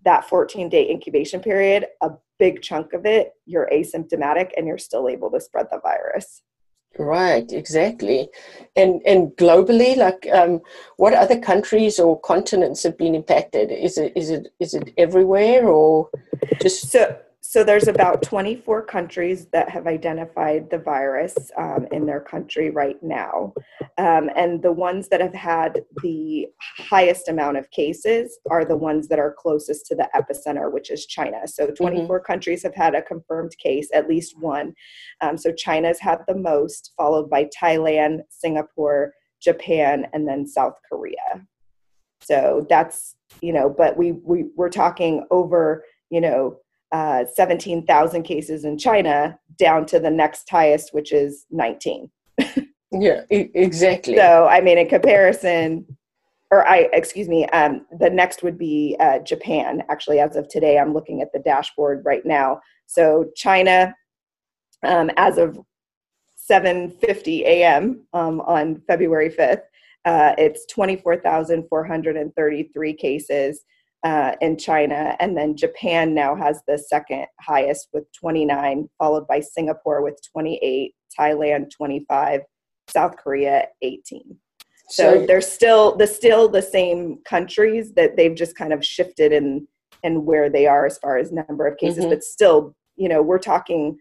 that 0.04 0.28
14 0.28 0.70
day 0.70 0.90
incubation 0.90 1.40
period 1.42 1.86
a 2.02 2.12
big 2.38 2.62
chunk 2.62 2.94
of 2.94 3.06
it 3.06 3.34
you're 3.46 3.70
asymptomatic 3.72 4.52
and 4.58 4.66
you're 4.66 4.78
still 4.78 5.10
able 5.10 5.30
to 5.30 5.40
spread 5.40 5.68
the 5.72 5.80
virus 5.80 6.42
right 6.98 7.51
exactly. 7.51 8.29
And 8.75 9.01
and 9.05 9.29
globally 9.31 9.96
like 9.96 10.27
um, 10.34 10.62
what 10.98 11.13
other 11.13 11.39
countries 11.39 12.00
or 12.00 12.19
continents 12.22 12.84
have 12.84 12.98
been 12.98 13.15
impacted? 13.15 13.72
Is 13.72 13.98
it 13.98 14.13
is 14.15 14.29
it 14.29 14.48
is 14.60 14.74
it 14.74 14.93
everywhere 14.98 15.67
or 15.67 16.10
just 16.62 16.89
so 16.89 17.17
so 17.41 17.63
there's 17.63 17.88
about 17.88 18.22
24 18.22 18.84
countries 18.84 19.48
that 19.48 19.69
have 19.69 19.88
identified 19.88 20.69
the 20.69 20.77
virus 20.77 21.36
um, 21.58 21.88
in 21.91 22.05
their 22.05 22.19
country 22.19 22.69
right 22.69 23.01
now 23.01 23.53
um, 23.98 24.29
and 24.36 24.62
the 24.62 24.72
ones 24.72 25.08
that 25.08 25.22
have 25.22 25.34
had 25.34 25.81
the 26.03 26.48
highest 26.77 27.29
amount 27.29 27.58
of 27.58 27.69
cases 27.72 28.39
are 28.50 28.65
the 28.65 28.75
ones 28.75 29.08
that 29.08 29.19
are 29.19 29.36
closest 29.38 29.86
to 29.86 29.96
the 29.96 30.08
epicenter 30.15 30.72
which 30.72 30.91
is 30.91 31.05
china 31.05 31.48
so 31.48 31.65
mm-hmm. 31.65 31.84
24 31.84 32.19
mm-hmm. 32.19 32.25
countries 32.25 32.62
have 32.63 32.75
had 32.75 32.93
a 32.93 33.01
confirmed 33.01 33.55
case 33.58 33.89
at 33.93 34.10
least 34.10 34.36
one 34.39 34.74
um, 35.22 35.38
so 35.38 35.51
china's 35.51 36.00
had 36.00 36.19
the 36.27 36.36
most 36.36 36.91
followed 36.98 37.29
by 37.29 37.48
thailand 37.58 38.19
singapore 38.29 39.13
japan 39.41 40.05
and 40.13 40.27
then 40.27 40.46
south 40.46 40.75
korea 40.91 41.15
so 42.22 42.65
that's 42.69 43.15
you 43.41 43.53
know 43.53 43.69
but 43.69 43.96
we, 43.98 44.12
we 44.12 44.46
we're 44.55 44.69
talking 44.69 45.25
over 45.31 45.84
you 46.10 46.19
know 46.19 46.58
uh, 46.91 47.25
17,000 47.34 48.24
cases 48.24 48.65
in 48.65 48.77
China 48.77 49.38
down 49.58 49.86
to 49.88 50.00
the 50.00 50.10
next 50.10 50.50
highest, 50.50 50.93
which 50.93 51.12
is 51.12 51.46
19. 51.51 52.10
yeah, 52.91 53.22
e- 53.29 53.51
exactly. 53.53 54.15
So, 54.15 54.48
I 54.48 54.62
mean, 54.62 54.77
in 54.77 54.88
comparison, 54.88 55.86
or 56.51 56.67
I, 56.67 56.89
excuse 56.93 57.29
me, 57.29 57.46
um, 57.48 57.86
the 58.00 58.10
next 58.10 58.41
would 58.41 58.58
be 58.58 58.96
uh, 59.00 59.19
Japan. 59.19 59.84
Actually, 59.89 60.19
as 60.19 60.36
of 60.36 60.48
today, 60.48 60.79
I'm 60.79 60.93
looking 60.93 61.22
at 61.22 61.31
the 61.31 61.39
dashboard 61.39 62.01
right 62.05 62.25
now. 62.25 62.62
So, 62.88 63.29
China, 63.36 63.93
um, 64.84 65.12
as 65.17 65.38
of 65.38 65.60
7:50 66.50 67.41
a.m. 67.41 68.01
Um, 68.13 68.41
on 68.41 68.81
February 68.88 69.29
5th, 69.29 69.62
uh, 70.05 70.34
it's 70.39 70.65
24,433 70.65 72.93
cases 72.93 73.63
uh, 74.03 74.34
in 74.41 74.58
China. 74.58 75.15
And 75.20 75.38
then 75.38 75.56
Japan 75.56 76.13
now 76.13 76.36
has 76.36 76.62
the 76.68 76.77
second 76.77 77.25
highest 77.41 77.89
with 77.94 78.06
29, 78.13 78.89
followed 78.98 79.27
by 79.27 79.39
Singapore 79.39 80.01
with 80.01 80.20
28, 80.32 80.94
Thailand 81.18 81.72
25, 81.75 82.41
South 82.89 83.18
Korea 83.18 83.68
18. 83.82 84.38
So, 84.89 85.20
so 85.20 85.25
they're 85.25 85.41
still 85.41 85.96
the 85.96 86.08
still 86.08 86.50
the 86.50 86.63
same 86.63 87.20
countries 87.24 87.94
that 87.94 88.18
they've 88.18 88.34
just 88.34 88.56
kind 88.56 88.74
of 88.74 88.84
shifted 88.84 89.32
in 89.32 89.68
and 90.03 90.25
where 90.25 90.50
they 90.50 90.65
are 90.65 90.86
as 90.86 90.98
far 90.98 91.18
as 91.18 91.32
number 91.32 91.68
of 91.68 91.77
cases, 91.77 92.00
mm-hmm. 92.00 92.10
but 92.10 92.24
still, 92.24 92.75
you 92.96 93.10
know, 93.10 93.22
we're 93.22 93.38
talking 93.38 93.98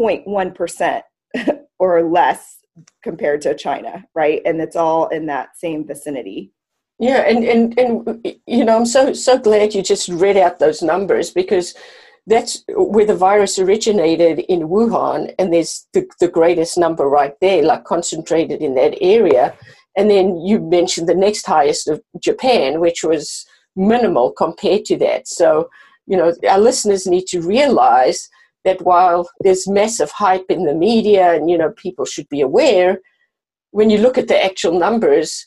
0.1 0.00 0.54
percent 0.54 1.04
or 1.78 2.02
less 2.02 2.58
compared 3.02 3.42
to 3.42 3.54
China, 3.54 4.04
right? 4.14 4.40
And 4.46 4.60
it's 4.60 4.76
all 4.76 5.08
in 5.08 5.26
that 5.26 5.58
same 5.58 5.86
vicinity. 5.86 6.52
Yeah, 6.98 7.20
and, 7.28 7.44
and 7.44 7.78
and 7.78 8.38
you 8.46 8.64
know, 8.64 8.76
I'm 8.76 8.86
so 8.86 9.12
so 9.12 9.38
glad 9.38 9.74
you 9.74 9.82
just 9.82 10.08
read 10.08 10.36
out 10.36 10.58
those 10.58 10.82
numbers 10.82 11.30
because 11.30 11.74
that's 12.26 12.64
where 12.74 13.06
the 13.06 13.14
virus 13.14 13.58
originated 13.58 14.40
in 14.40 14.68
Wuhan, 14.68 15.32
and 15.38 15.52
there's 15.52 15.86
the, 15.94 16.06
the 16.20 16.28
greatest 16.28 16.76
number 16.76 17.08
right 17.08 17.34
there, 17.40 17.62
like 17.62 17.84
concentrated 17.84 18.60
in 18.60 18.74
that 18.74 18.98
area. 19.00 19.54
And 19.96 20.10
then 20.10 20.36
you 20.40 20.60
mentioned 20.60 21.08
the 21.08 21.14
next 21.14 21.46
highest 21.46 21.88
of 21.88 22.02
Japan, 22.20 22.80
which 22.80 23.02
was 23.02 23.46
minimal 23.74 24.32
compared 24.32 24.84
to 24.86 24.98
that. 24.98 25.26
So, 25.26 25.70
you 26.06 26.16
know, 26.16 26.32
our 26.48 26.58
listeners 26.58 27.06
need 27.06 27.26
to 27.28 27.40
realize 27.40 28.28
that 28.64 28.82
while 28.82 29.28
there's 29.40 29.66
massive 29.66 30.10
hype 30.10 30.46
in 30.50 30.64
the 30.66 30.74
media 30.74 31.32
and, 31.32 31.48
you 31.50 31.56
know, 31.56 31.70
people 31.70 32.04
should 32.04 32.28
be 32.28 32.40
aware, 32.40 33.00
when 33.70 33.88
you 33.88 33.98
look 33.98 34.18
at 34.18 34.28
the 34.28 34.44
actual 34.44 34.78
numbers, 34.78 35.44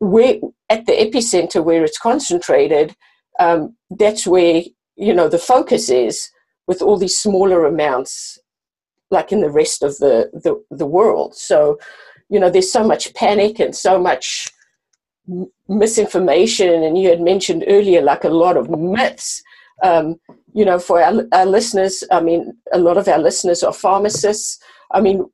where 0.00 0.34
at 0.68 0.86
the 0.86 0.92
epicenter 0.92 1.62
where 1.62 1.84
it's 1.84 1.98
concentrated, 1.98 2.94
um, 3.38 3.76
that's 3.90 4.26
where 4.26 4.62
you 4.96 5.12
know 5.12 5.28
the 5.28 5.38
focus 5.38 5.88
is 5.88 6.30
with 6.66 6.80
all 6.80 6.96
these 6.96 7.18
smaller 7.18 7.66
amounts, 7.66 8.38
like 9.10 9.32
in 9.32 9.40
the 9.40 9.50
rest 9.50 9.82
of 9.82 9.96
the 9.98 10.30
the, 10.32 10.62
the 10.70 10.86
world. 10.86 11.34
So, 11.36 11.78
you 12.28 12.40
know, 12.40 12.50
there's 12.50 12.72
so 12.72 12.84
much 12.84 13.14
panic 13.14 13.58
and 13.58 13.74
so 13.74 13.98
much 13.98 14.48
misinformation, 15.68 16.82
and 16.82 16.98
you 16.98 17.08
had 17.08 17.20
mentioned 17.20 17.64
earlier, 17.66 18.02
like 18.02 18.24
a 18.24 18.28
lot 18.28 18.56
of 18.56 18.70
myths. 18.70 19.42
Um, 19.82 20.16
you 20.54 20.64
know, 20.64 20.78
for 20.78 21.02
our, 21.02 21.26
our 21.32 21.46
listeners, 21.46 22.04
I 22.12 22.20
mean, 22.20 22.56
a 22.72 22.78
lot 22.78 22.96
of 22.96 23.08
our 23.08 23.18
listeners 23.18 23.62
are 23.64 23.72
pharmacists. 23.72 24.58
I 24.92 25.00
mean, 25.00 25.26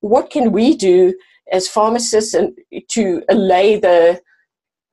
what 0.00 0.30
can 0.30 0.52
we 0.52 0.76
do 0.76 1.14
as 1.50 1.66
pharmacists 1.66 2.34
and 2.34 2.56
to 2.90 3.22
allay 3.28 3.80
the 3.80 4.20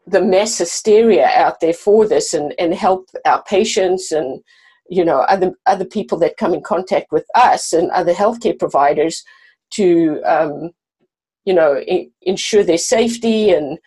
the 0.08 0.22
mass 0.22 0.58
hysteria 0.58 1.26
out 1.36 1.60
there 1.60 1.74
for 1.74 2.08
this 2.08 2.34
and, 2.34 2.54
and 2.60 2.74
help 2.74 3.10
our 3.26 3.44
patients 3.44 4.12
and 4.12 4.42
you 4.90 5.04
know 5.04 5.22
other 5.22 5.54
other 5.66 5.86
people 5.86 6.18
that 6.20 6.38
come 6.38 6.54
in 6.54 6.62
contact 6.62 7.12
with 7.12 7.26
us 7.34 7.74
and 7.74 7.90
other 7.92 8.14
healthcare 8.14 8.58
providers 8.58 9.24
to 9.72 10.22
um, 10.26 10.70
you 11.46 11.54
know 11.54 11.82
I- 11.90 12.10
ensure 12.22 12.64
their 12.64 12.78
safety 12.78 13.50
and 13.52 13.80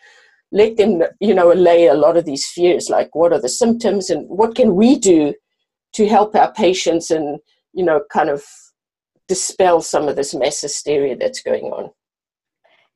let 0.51 0.77
them 0.77 1.03
you 1.21 1.35
know 1.35 1.53
allay 1.53 1.87
a 1.87 1.95
lot 1.95 2.17
of 2.17 2.25
these 2.25 2.47
fears 2.47 2.89
like 2.89 3.15
what 3.15 3.33
are 3.33 3.41
the 3.41 3.49
symptoms 3.49 4.11
and 4.11 4.29
what 4.29 4.55
can 4.57 4.75
we 4.75 4.99
do 4.99 5.35
to 5.93 6.09
help 6.09 6.35
our 6.35 6.53
patients 6.53 7.11
and 7.11 7.39
you 7.73 7.85
know 7.85 8.01
kind 8.13 8.29
of 8.31 8.43
dispel 9.29 9.81
some 9.81 10.09
of 10.09 10.17
this 10.17 10.35
mass 10.35 10.61
hysteria 10.63 11.17
that's 11.17 11.43
going 11.43 11.67
on 11.67 11.91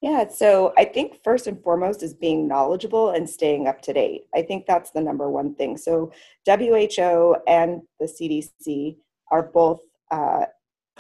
yeah, 0.02 0.26
so 0.26 0.72
I 0.76 0.84
think 0.84 1.22
first 1.22 1.46
and 1.46 1.62
foremost 1.62 2.02
is 2.02 2.12
being 2.12 2.48
knowledgeable 2.48 3.10
and 3.10 3.30
staying 3.30 3.68
up 3.68 3.80
to 3.82 3.92
date. 3.92 4.22
I 4.34 4.42
think 4.42 4.66
that's 4.66 4.90
the 4.90 5.00
number 5.00 5.30
one 5.30 5.54
thing. 5.54 5.76
So 5.76 6.10
WHO 6.44 7.36
and 7.46 7.82
the 8.00 8.06
CDC 8.06 8.96
are 9.30 9.44
both, 9.44 9.80
uh, 10.10 10.46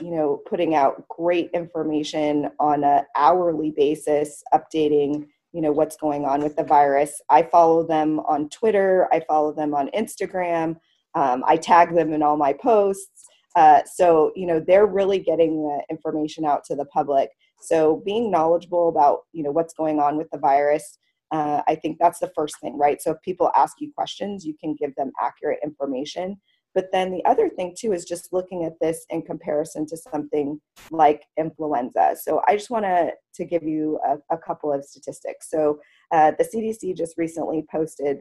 you 0.00 0.12
know, 0.12 0.40
putting 0.48 0.76
out 0.76 1.08
great 1.08 1.50
information 1.52 2.50
on 2.60 2.84
a 2.84 3.04
hourly 3.16 3.72
basis, 3.76 4.40
updating, 4.54 5.26
you 5.52 5.60
know, 5.60 5.72
what's 5.72 5.96
going 5.96 6.24
on 6.24 6.40
with 6.40 6.54
the 6.54 6.64
virus. 6.64 7.20
I 7.28 7.42
follow 7.42 7.84
them 7.84 8.20
on 8.20 8.50
Twitter. 8.50 9.08
I 9.12 9.20
follow 9.26 9.52
them 9.52 9.74
on 9.74 9.90
Instagram. 9.96 10.76
Um, 11.16 11.42
I 11.44 11.56
tag 11.56 11.92
them 11.92 12.12
in 12.12 12.22
all 12.22 12.36
my 12.36 12.52
posts. 12.52 13.26
Uh, 13.56 13.82
so 13.84 14.30
you 14.36 14.46
know, 14.46 14.60
they're 14.60 14.86
really 14.86 15.18
getting 15.18 15.64
the 15.64 15.82
information 15.90 16.44
out 16.44 16.64
to 16.66 16.76
the 16.76 16.86
public 16.86 17.30
so 17.62 18.02
being 18.04 18.30
knowledgeable 18.30 18.88
about 18.88 19.20
you 19.32 19.42
know 19.42 19.50
what's 19.50 19.74
going 19.74 20.00
on 20.00 20.16
with 20.16 20.28
the 20.30 20.38
virus, 20.38 20.98
uh, 21.30 21.62
I 21.66 21.74
think 21.76 21.98
that's 21.98 22.18
the 22.18 22.32
first 22.34 22.60
thing, 22.60 22.76
right? 22.78 23.00
So 23.00 23.12
if 23.12 23.22
people 23.22 23.50
ask 23.54 23.76
you 23.80 23.90
questions, 23.94 24.44
you 24.44 24.54
can 24.60 24.76
give 24.78 24.94
them 24.96 25.12
accurate 25.20 25.60
information. 25.64 26.40
But 26.74 26.90
then 26.92 27.10
the 27.10 27.24
other 27.24 27.48
thing 27.48 27.74
too 27.78 27.92
is 27.92 28.04
just 28.04 28.32
looking 28.32 28.64
at 28.64 28.78
this 28.80 29.04
in 29.10 29.22
comparison 29.22 29.86
to 29.86 29.96
something 29.96 30.60
like 30.90 31.22
influenza. 31.38 32.16
So 32.20 32.42
I 32.48 32.56
just 32.56 32.70
want 32.70 32.84
to 32.84 33.12
to 33.34 33.44
give 33.44 33.62
you 33.62 33.98
a, 34.06 34.34
a, 34.34 34.38
couple 34.38 34.72
of 34.72 34.84
statistics. 34.84 35.50
So 35.50 35.80
uh, 36.12 36.32
the 36.38 36.44
CDC 36.44 36.96
just 36.96 37.16
recently 37.16 37.64
posted 37.70 38.20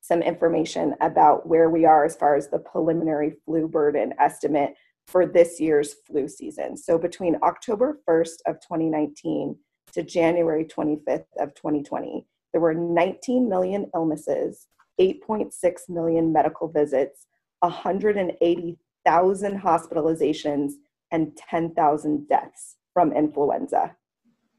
some 0.00 0.22
information 0.22 0.94
about 1.00 1.46
where 1.46 1.68
we 1.68 1.84
are 1.84 2.04
as 2.04 2.16
far 2.16 2.36
as 2.36 2.48
the 2.48 2.58
preliminary 2.58 3.34
flu 3.44 3.68
burden 3.68 4.14
estimate 4.18 4.74
for 5.08 5.24
this 5.24 5.58
year's 5.58 5.94
flu 6.06 6.28
season. 6.28 6.76
So 6.76 6.98
between 6.98 7.38
October 7.42 7.98
1st 8.06 8.42
of 8.46 8.60
2019 8.60 9.56
to 9.92 10.02
January 10.02 10.66
25th 10.66 11.24
of 11.40 11.54
2020, 11.54 12.26
there 12.52 12.60
were 12.60 12.74
19 12.74 13.48
million 13.48 13.90
illnesses, 13.94 14.66
8.6 15.00 15.88
million 15.88 16.30
medical 16.30 16.68
visits, 16.68 17.26
180,000 17.60 19.60
hospitalizations, 19.60 20.72
and 21.10 21.34
10,000 21.36 22.28
deaths 22.28 22.76
from 22.92 23.14
influenza. 23.14 23.96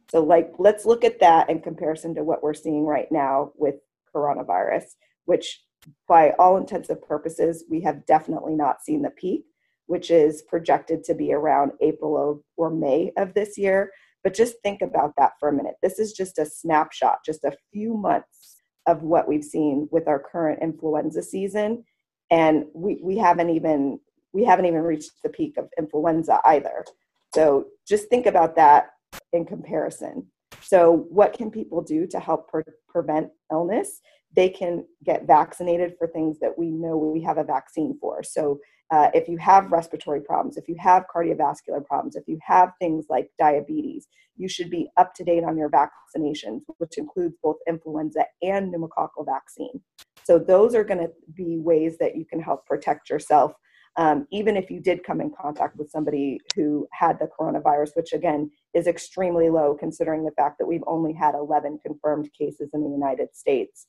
So, 0.10 0.24
like, 0.24 0.53
let's 0.58 0.84
look 0.84 1.03
at 1.03 1.20
that 1.20 1.51
in 1.51 1.62
comparison 1.62 2.15
to 2.15 2.24
what 2.24 2.41
we're 2.41 2.56
seeing 2.56 2.86
right 2.86 3.12
now 3.12 3.51
with 3.56 3.75
coronavirus, 4.15 4.96
which, 5.25 5.63
by 6.08 6.32
all 6.39 6.58
intents 6.58 6.89
and 6.89 7.00
purposes, 7.00 7.65
we 7.70 7.82
have 7.82 8.08
definitely 8.08 8.56
not 8.56 8.82
seen 8.82 9.03
the 9.03 9.12
peak 9.12 9.46
which 9.89 10.12
is 10.12 10.43
projected 10.43 11.03
to 11.03 11.15
be 11.15 11.34
around 11.34 11.72
April 11.81 12.43
or 12.58 12.69
May 12.69 13.12
of 13.17 13.34
this 13.34 13.58
year. 13.58 13.91
But 14.24 14.36
just 14.36 14.62
think 14.62 14.84
about 14.84 15.13
that 15.17 15.31
for 15.39 15.50
a 15.50 15.53
minute. 15.53 15.77
This 15.81 15.98
is 15.98 16.13
just 16.13 16.38
a 16.38 16.46
snapshot, 16.46 17.19
just 17.25 17.43
a 17.43 17.58
few 17.74 17.98
months 17.98 18.58
of 18.86 19.01
what 19.01 19.27
we've 19.27 19.43
seen 19.43 19.88
with 19.91 20.08
our 20.08 20.19
current 20.19 20.60
influenza 20.62 21.24
season. 21.24 21.84
And 22.29 22.65
we, 22.75 23.00
we 23.01 23.17
haven't 23.17 23.50
even 23.50 24.00
we 24.31 24.43
haven't 24.43 24.67
even 24.67 24.81
reached 24.81 25.24
the 25.24 25.29
peak 25.29 25.58
of 25.58 25.69
influenza 25.75 26.39
either. 26.46 26.86
So 27.34 27.65
just 27.88 28.10
think 28.10 28.27
about 28.27 28.55
that 28.58 28.91
in 29.34 29.43
comparison. 29.43 30.27
So, 30.62 31.08
what 31.10 31.34
can 31.34 31.50
people 31.50 31.81
do 31.81 32.05
to 32.08 32.19
help 32.19 32.48
pre- 32.48 32.62
prevent 32.88 33.31
illness? 33.51 34.01
They 34.36 34.50
can 34.50 34.86
get 35.03 35.25
vaccinated 35.25 35.96
for 35.98 36.05
things 36.05 36.38
that 36.41 36.60
we 36.60 36.69
know 36.69 36.96
we 36.96 37.24
have 37.24 37.39
a 37.39 37.43
vaccine 37.43 37.98
for. 38.00 38.22
So, 38.22 38.60
uh, 38.91 39.10
if 39.13 39.27
you 39.27 39.38
have 39.38 39.72
respiratory 39.72 40.22
problems, 40.22 40.58
if 40.58 40.67
you 40.67 40.75
have 40.79 41.05
cardiovascular 41.13 41.86
problems, 41.86 42.15
if 42.15 42.24
you 42.27 42.39
have 42.41 42.72
things 42.79 43.05
like 43.10 43.29
diabetes, 43.38 44.08
you 44.36 44.48
should 44.48 44.69
be 44.69 44.89
up 44.98 45.13
to 45.13 45.24
date 45.24 45.43
on 45.43 45.58
your 45.58 45.69
vaccinations, 45.69 46.62
which 46.77 46.98
includes 46.98 47.36
both 47.43 47.58
influenza 47.67 48.25
and 48.41 48.74
pneumococcal 48.74 49.25
vaccine. 49.25 49.81
So, 50.24 50.39
those 50.39 50.75
are 50.75 50.84
going 50.84 51.00
to 51.00 51.12
be 51.34 51.60
ways 51.60 51.98
that 52.00 52.15
you 52.15 52.25
can 52.25 52.41
help 52.41 52.65
protect 52.65 53.10
yourself 53.10 53.53
um, 54.00 54.27
even 54.31 54.55
if 54.55 54.69
you 54.69 54.79
did 54.79 55.03
come 55.03 55.19
in 55.19 55.29
contact 55.29 55.75
with 55.75 55.91
somebody 55.91 56.39
who 56.55 56.88
had 56.93 57.19
the 57.19 57.27
coronavirus, 57.38 57.96
which 57.96 58.13
again 58.13 58.50
is 58.74 58.88
extremely 58.88 59.50
low 59.50 59.75
considering 59.77 60.24
the 60.24 60.31
fact 60.31 60.58
that 60.60 60.67
we've 60.67 60.84
only 60.88 61.13
had 61.13 61.36
11 61.36 61.79
confirmed 61.86 62.29
cases 62.38 62.69
in 62.74 62.84
the 62.84 62.89
United 62.89 63.36
States. 63.36 63.88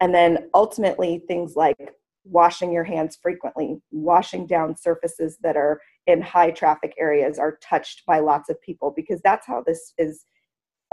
And 0.00 0.14
then 0.14 0.50
ultimately, 0.54 1.22
things 1.26 1.56
like 1.56 1.94
washing 2.30 2.72
your 2.72 2.84
hands 2.84 3.18
frequently, 3.20 3.80
washing 3.90 4.46
down 4.46 4.76
surfaces 4.76 5.38
that 5.42 5.56
are 5.56 5.80
in 6.06 6.20
high 6.20 6.50
traffic 6.50 6.94
areas 6.98 7.38
are 7.38 7.58
touched 7.62 8.04
by 8.06 8.18
lots 8.18 8.48
of 8.48 8.60
people 8.62 8.92
because 8.94 9.20
that's 9.22 9.46
how 9.46 9.62
this 9.66 9.92
is 9.98 10.26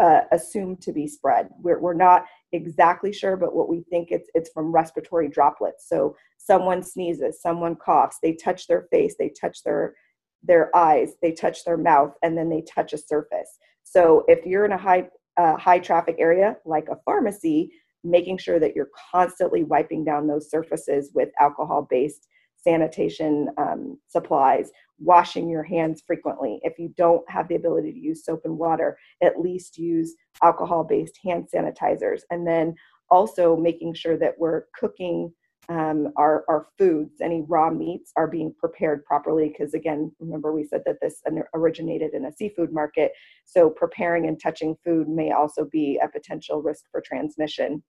uh, 0.02 0.22
assumed 0.32 0.82
to 0.82 0.92
be 0.92 1.08
spread. 1.08 1.48
We're, 1.62 1.80
we're 1.80 1.94
not 1.94 2.26
exactly 2.52 3.14
sure, 3.14 3.38
but 3.38 3.56
what 3.56 3.70
we 3.70 3.84
think 3.90 4.10
it's 4.12 4.30
it's 4.34 4.50
from 4.54 4.72
respiratory 4.72 5.30
droplets. 5.30 5.88
So 5.88 6.16
someone 6.38 6.84
sneezes, 6.84 7.42
someone 7.42 7.76
coughs, 7.76 8.18
they 8.22 8.34
touch 8.34 8.68
their 8.68 8.88
face, 8.92 9.16
they 9.18 9.30
touch 9.30 9.64
their 9.64 9.96
their 10.44 10.76
eyes, 10.76 11.14
they 11.22 11.32
touch 11.32 11.64
their 11.64 11.78
mouth, 11.78 12.14
and 12.24 12.38
then 12.38 12.50
they 12.50 12.62
touch 12.62 12.94
a 12.94 12.98
surface. 12.98 13.58
So 13.84 14.26
if 14.28 14.46
you're 14.46 14.66
in 14.66 14.74
a 14.74 14.78
high 14.78 15.08
uh, 15.38 15.56
high 15.58 15.80
traffic 15.80 16.16
area 16.20 16.58
like 16.66 16.88
a 16.90 17.00
pharmacy, 17.06 17.72
making 18.06 18.38
sure 18.38 18.60
that 18.60 18.76
you're 18.76 18.90
constantly 19.12 19.64
wiping 19.64 20.04
down 20.04 20.28
those 20.28 20.50
surfaces 20.50 21.12
with 21.14 21.30
alcohol 21.40 21.88
based 21.90 22.28
sanitation 22.56 23.50
um, 23.58 24.00
supplies, 24.08 24.72
washing 25.00 25.50
your 25.50 25.64
hands 25.64 26.04
frequently. 26.06 26.60
If 26.64 26.80
you 26.80 26.94
don't 26.98 27.30
have 27.30 27.48
the 27.48 27.56
ability 27.56 27.92
to 27.92 28.00
use 28.00 28.26
soap 28.26 28.42
and 28.46 28.58
water, 28.58 28.98
at 29.22 29.40
least 29.40 29.78
use 29.78 30.16
alcohol 30.44 30.84
based 30.84 31.20
hand 31.24 31.48
sanitizers. 31.54 32.22
And 32.32 32.48
then 32.48 32.76
also 33.10 33.56
making 33.56 33.94
sure 33.94 34.18
that 34.18 34.34
we're 34.40 34.64
cooking 34.80 35.32
um, 35.70 36.12
our, 36.16 36.46
our 36.48 36.68
foods, 36.78 37.22
any 37.22 37.44
raw 37.48 37.72
meats 37.72 38.12
are 38.16 38.28
being 38.28 38.54
prepared 38.60 39.04
properly. 39.04 39.50
Because 39.50 39.74
again, 39.74 40.12
remember 40.20 40.54
we 40.54 40.64
said 40.64 40.84
that 40.86 40.98
this 41.02 41.22
originated 41.54 42.14
in 42.14 42.26
a 42.26 42.32
seafood 42.32 42.72
market. 42.72 43.12
So 43.46 43.70
preparing 43.70 44.28
and 44.28 44.40
touching 44.40 44.76
food 44.84 45.10
may 45.10 45.32
also 45.32 45.66
be 45.66 46.00
a 46.04 46.08
potential 46.08 46.62
risk 46.62 46.86
for 46.92 47.02
transmission. 47.02 47.84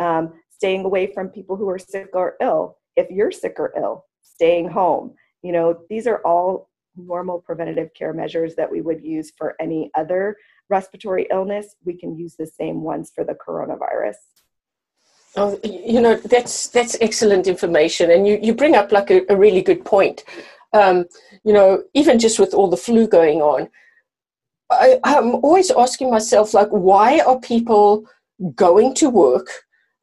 Um, 0.00 0.34
staying 0.50 0.84
away 0.84 1.12
from 1.12 1.28
people 1.28 1.56
who 1.56 1.68
are 1.68 1.78
sick 1.78 2.10
or 2.14 2.34
ill 2.40 2.78
if 2.96 3.08
you're 3.10 3.30
sick 3.30 3.54
or 3.58 3.72
ill, 3.76 4.04
staying 4.22 4.68
home. 4.68 5.14
You 5.42 5.52
know, 5.52 5.78
these 5.88 6.06
are 6.06 6.20
all 6.24 6.68
normal 6.96 7.40
preventative 7.40 7.94
care 7.94 8.12
measures 8.12 8.56
that 8.56 8.70
we 8.70 8.80
would 8.80 9.02
use 9.02 9.32
for 9.38 9.54
any 9.60 9.90
other 9.94 10.36
respiratory 10.68 11.26
illness. 11.30 11.76
We 11.84 11.96
can 11.96 12.18
use 12.18 12.34
the 12.36 12.46
same 12.46 12.82
ones 12.82 13.12
for 13.14 13.24
the 13.24 13.34
coronavirus. 13.34 14.16
Oh, 15.36 15.60
you 15.62 16.00
know 16.00 16.16
that's 16.16 16.68
that's 16.68 16.96
excellent 17.00 17.46
information, 17.46 18.10
and 18.10 18.26
you 18.26 18.38
you 18.42 18.54
bring 18.54 18.74
up 18.74 18.90
like 18.90 19.10
a, 19.10 19.20
a 19.28 19.36
really 19.36 19.62
good 19.62 19.84
point. 19.84 20.24
Um, 20.72 21.04
you 21.44 21.52
know, 21.52 21.84
even 21.94 22.18
just 22.18 22.40
with 22.40 22.52
all 22.54 22.68
the 22.68 22.76
flu 22.76 23.06
going 23.06 23.40
on, 23.40 23.68
I, 24.70 24.98
I'm 25.04 25.36
always 25.36 25.70
asking 25.70 26.10
myself 26.10 26.54
like, 26.54 26.68
why 26.70 27.20
are 27.20 27.38
people 27.40 28.04
going 28.54 28.94
to 28.94 29.10
work? 29.10 29.48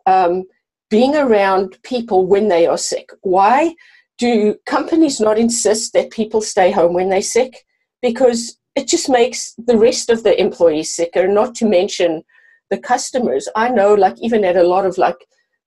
Um, 0.06 0.44
being 0.90 1.16
around 1.16 1.78
people 1.84 2.26
when 2.28 2.48
they 2.48 2.68
are 2.68 2.78
sick. 2.78 3.10
Why 3.22 3.76
do 4.18 4.56
companies 4.66 5.20
not 5.20 5.38
insist 5.38 5.94
that 5.94 6.12
people 6.12 6.42
stay 6.42 6.72
home 6.72 6.94
when 6.94 7.10
they're 7.10 7.22
sick? 7.22 7.66
Because 8.02 8.58
it 8.76 8.88
just 8.88 9.10
makes 9.10 9.56
the 9.58 9.78
rest 9.78 10.10
of 10.10 10.24
the 10.24 10.40
employees 10.40 10.94
sicker, 10.96 11.28
not 11.28 11.56
to 11.56 11.66
mention 11.66 12.24
the 12.70 12.78
customers. 12.78 13.48
I 13.56 13.70
know, 13.70 13.94
like, 13.94 14.16
even 14.20 14.44
at 14.46 14.58
a 14.58 14.68
lot 14.68 14.86
of 14.86 14.98
like 14.98 15.18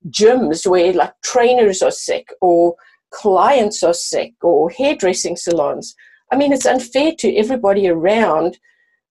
gyms 0.08 0.66
where 0.66 0.92
like 0.92 1.12
trainers 1.24 1.82
are 1.82 1.90
sick 1.90 2.28
or 2.40 2.76
clients 3.10 3.82
are 3.82 3.94
sick 3.94 4.34
or 4.42 4.70
hairdressing 4.70 5.36
salons. 5.36 5.94
I 6.30 6.36
mean, 6.36 6.52
it's 6.52 6.66
unfair 6.66 7.12
to 7.18 7.36
everybody 7.36 7.88
around, 7.88 8.58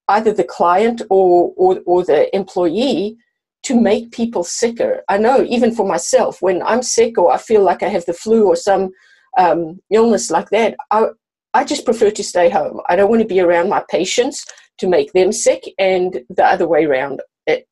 either 0.08 0.32
the 0.32 0.44
client 0.44 1.02
or, 1.10 1.54
or, 1.58 1.82
or 1.86 2.04
the 2.04 2.34
employee, 2.36 3.18
to 3.64 3.80
make 3.80 4.12
people 4.12 4.44
sicker. 4.44 5.04
I 5.10 5.18
know 5.18 5.44
even 5.44 5.74
for 5.74 5.86
myself, 5.86 6.42
when 6.42 6.62
I'm 6.64 6.84
sick 6.84 7.18
or 7.18 7.32
I 7.32 7.38
feel 7.38 7.64
like 7.64 7.84
I 7.84 7.90
have 7.90 8.06
the 8.06 8.14
flu 8.14 8.48
or 8.48 8.56
some 8.56 8.92
um, 9.38 9.80
illness 9.92 10.32
like 10.32 10.50
that, 10.52 10.76
I, 10.92 11.08
I 11.54 11.64
just 11.64 11.86
prefer 11.86 12.12
to 12.12 12.24
stay 12.24 12.50
home. 12.50 12.80
I 12.88 12.96
don't 12.96 13.10
want 13.10 13.22
to 13.22 13.28
be 13.28 13.40
around 13.40 13.70
my 13.70 13.84
patients 13.90 14.46
to 14.78 14.88
make 14.88 15.12
them 15.14 15.32
sick 15.32 15.64
and 15.78 16.22
the 16.30 16.46
other 16.46 16.68
way 16.68 16.86
around 16.86 17.22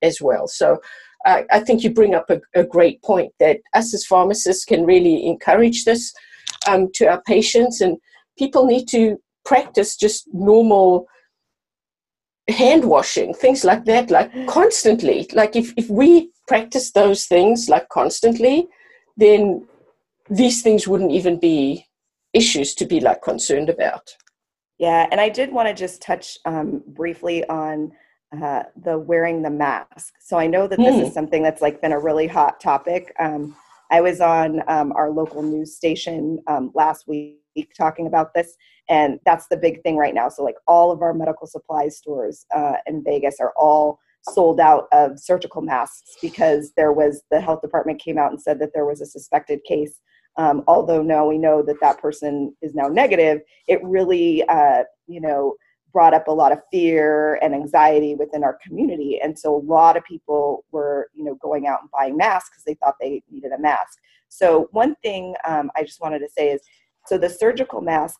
as 0.01 0.21
well. 0.21 0.47
So 0.47 0.79
uh, 1.25 1.43
I 1.51 1.59
think 1.59 1.83
you 1.83 1.91
bring 1.91 2.15
up 2.15 2.29
a, 2.29 2.39
a, 2.55 2.63
great 2.63 3.01
point 3.01 3.31
that 3.39 3.59
us 3.73 3.93
as 3.93 4.05
pharmacists 4.05 4.63
can 4.63 4.85
really 4.85 5.25
encourage 5.25 5.83
this 5.83 6.13
um, 6.67 6.89
to 6.93 7.05
our 7.07 7.21
patients 7.23 7.81
and 7.81 7.97
people 8.37 8.65
need 8.65 8.87
to 8.89 9.17
practice 9.43 9.97
just 9.97 10.27
normal 10.33 11.07
hand 12.49 12.85
washing, 12.85 13.33
things 13.33 13.63
like 13.63 13.85
that, 13.85 14.11
like 14.11 14.31
constantly. 14.47 15.27
Like 15.33 15.55
if, 15.55 15.73
if 15.77 15.89
we 15.89 16.31
practice 16.47 16.91
those 16.91 17.25
things 17.25 17.69
like 17.69 17.89
constantly, 17.89 18.67
then 19.17 19.67
these 20.29 20.61
things 20.61 20.87
wouldn't 20.87 21.11
even 21.11 21.39
be 21.39 21.85
issues 22.33 22.75
to 22.75 22.85
be 22.85 22.99
like 22.99 23.21
concerned 23.21 23.69
about. 23.69 24.15
Yeah, 24.77 25.07
and 25.09 25.21
I 25.21 25.29
did 25.29 25.51
want 25.51 25.69
to 25.69 25.73
just 25.73 26.01
touch 26.01 26.37
um, 26.45 26.83
briefly 26.87 27.47
on 27.47 27.93
uh, 28.35 28.63
the 28.83 28.97
wearing 28.97 29.41
the 29.41 29.49
mask. 29.49 30.13
So 30.19 30.37
I 30.37 30.47
know 30.47 30.67
that 30.67 30.77
this 30.77 30.95
mm. 30.95 31.01
is 31.03 31.07
hmm. 31.07 31.13
something 31.13 31.43
that's 31.43 31.61
like 31.61 31.81
been 31.81 31.93
a 31.93 31.99
really 31.99 32.27
hot 32.27 32.59
topic. 32.59 33.13
Um, 33.19 33.55
I 33.89 34.01
was 34.01 34.19
on 34.19 34.61
um, 34.67 34.91
our 34.93 35.09
local 35.09 35.41
news 35.41 35.75
station 35.75 36.39
um, 36.47 36.71
last 36.73 37.07
week 37.07 37.37
talking 37.77 38.07
about 38.07 38.33
this, 38.33 38.55
and 38.89 39.19
that's 39.25 39.47
the 39.47 39.57
big 39.57 39.81
thing 39.83 39.97
right 39.97 40.13
now. 40.13 40.29
So 40.29 40.43
like 40.43 40.57
all 40.67 40.91
of 40.91 41.01
our 41.01 41.13
medical 41.13 41.47
supply 41.47 41.87
stores 41.89 42.45
uh, 42.55 42.73
in 42.85 43.03
vegas 43.03 43.37
are 43.39 43.53
all 43.57 43.99
sold 44.29 44.59
out 44.59 44.87
of 44.91 45.19
surgical 45.19 45.61
masks 45.61 46.15
because 46.21 46.71
there 46.75 46.91
was 46.91 47.23
the 47.31 47.39
health 47.39 47.61
department 47.61 48.01
came 48.01 48.17
out 48.17 48.31
and 48.31 48.41
said 48.41 48.59
that 48.59 48.71
there 48.73 48.85
was 48.85 49.01
a 49.01 49.05
suspected 49.05 49.63
case. 49.67 49.99
Um, 50.37 50.63
although 50.67 51.01
now 51.01 51.27
we 51.27 51.37
know 51.37 51.61
that 51.61 51.79
that 51.81 51.99
person 51.99 52.53
is 52.61 52.75
now 52.75 52.87
negative 52.87 53.39
it 53.69 53.81
really 53.83 54.43
uh, 54.49 54.83
you 55.07 55.21
know 55.21 55.55
brought 55.93 56.13
up 56.13 56.27
a 56.27 56.31
lot 56.31 56.51
of 56.51 56.59
fear 56.73 57.35
and 57.35 57.55
anxiety 57.55 58.15
within 58.15 58.43
our 58.43 58.59
community. 58.61 59.17
And 59.23 59.39
so 59.39 59.55
a 59.55 59.63
lot 59.63 59.95
of 59.95 60.03
people 60.03 60.65
were 60.71 61.09
you 61.13 61.23
know 61.23 61.35
going 61.35 61.67
out 61.67 61.81
and 61.81 61.91
buying 61.91 62.17
masks 62.17 62.49
because 62.49 62.65
they 62.65 62.73
thought 62.73 62.95
they 62.99 63.23
needed 63.31 63.53
a 63.53 63.59
mask. 63.59 63.99
So 64.27 64.67
one 64.71 64.95
thing 65.01 65.35
um, 65.47 65.71
i 65.77 65.83
just 65.83 66.01
wanted 66.01 66.19
to 66.19 66.29
say 66.29 66.49
is 66.49 66.61
so 67.07 67.17
the 67.17 67.29
surgical 67.29 67.81
mask 67.81 68.19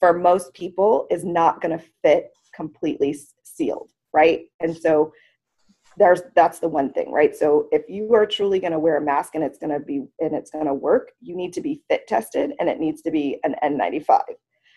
for 0.00 0.12
most 0.12 0.52
people 0.54 1.06
is 1.10 1.24
not 1.24 1.60
going 1.60 1.76
to 1.76 1.84
fit 2.02 2.30
completely 2.54 3.16
sealed, 3.42 3.90
right? 4.12 4.42
And 4.60 4.76
so 4.76 5.12
there's 5.98 6.20
that's 6.34 6.58
the 6.58 6.68
one 6.68 6.92
thing, 6.92 7.10
right? 7.10 7.34
So 7.34 7.68
if 7.72 7.88
you 7.88 8.12
are 8.14 8.26
truly 8.26 8.58
going 8.58 8.72
to 8.72 8.78
wear 8.78 8.98
a 8.98 9.00
mask 9.00 9.34
and 9.34 9.42
it's 9.42 9.58
going 9.58 9.72
to 9.72 9.80
be 9.80 10.04
and 10.20 10.34
it's 10.34 10.50
going 10.50 10.66
to 10.66 10.74
work, 10.74 11.12
you 11.20 11.34
need 11.34 11.52
to 11.54 11.60
be 11.60 11.82
fit 11.88 12.06
tested 12.06 12.52
and 12.60 12.68
it 12.68 12.78
needs 12.78 13.02
to 13.02 13.10
be 13.10 13.38
an 13.44 13.54
N95. 13.62 14.20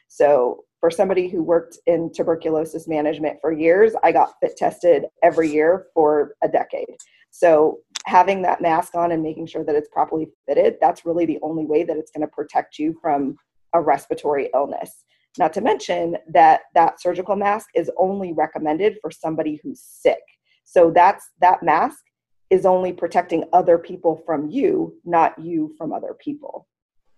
So 0.07 0.63
for 0.79 0.89
somebody 0.89 1.27
who 1.27 1.43
worked 1.43 1.77
in 1.87 2.11
tuberculosis 2.13 2.87
management 2.87 3.37
for 3.41 3.51
years, 3.51 3.93
I 4.01 4.11
got 4.11 4.33
fit 4.41 4.55
tested 4.55 5.05
every 5.21 5.51
year 5.51 5.87
for 5.93 6.35
a 6.41 6.47
decade. 6.47 6.95
So 7.31 7.79
having 8.05 8.41
that 8.41 8.61
mask 8.61 8.95
on 8.95 9.11
and 9.11 9.21
making 9.21 9.47
sure 9.47 9.63
that 9.63 9.75
it's 9.75 9.89
properly 9.89 10.27
fitted, 10.47 10.77
that's 10.81 11.05
really 11.05 11.25
the 11.25 11.39
only 11.41 11.65
way 11.65 11.83
that 11.83 11.97
it's 11.97 12.11
going 12.11 12.21
to 12.21 12.33
protect 12.33 12.79
you 12.79 12.97
from 13.01 13.35
a 13.73 13.81
respiratory 13.81 14.49
illness. 14.53 15.03
Not 15.37 15.53
to 15.53 15.61
mention 15.61 16.17
that 16.33 16.61
that 16.73 17.01
surgical 17.01 17.35
mask 17.35 17.69
is 17.75 17.91
only 17.97 18.33
recommended 18.33 18.97
for 19.01 19.11
somebody 19.11 19.59
who's 19.61 19.81
sick. 19.81 20.21
So 20.63 20.91
that's 20.91 21.29
that 21.41 21.61
mask 21.61 22.03
is 22.49 22.65
only 22.65 22.93
protecting 22.93 23.43
other 23.53 23.77
people 23.77 24.21
from 24.25 24.49
you, 24.49 24.95
not 25.05 25.37
you 25.37 25.73
from 25.77 25.93
other 25.93 26.15
people. 26.19 26.67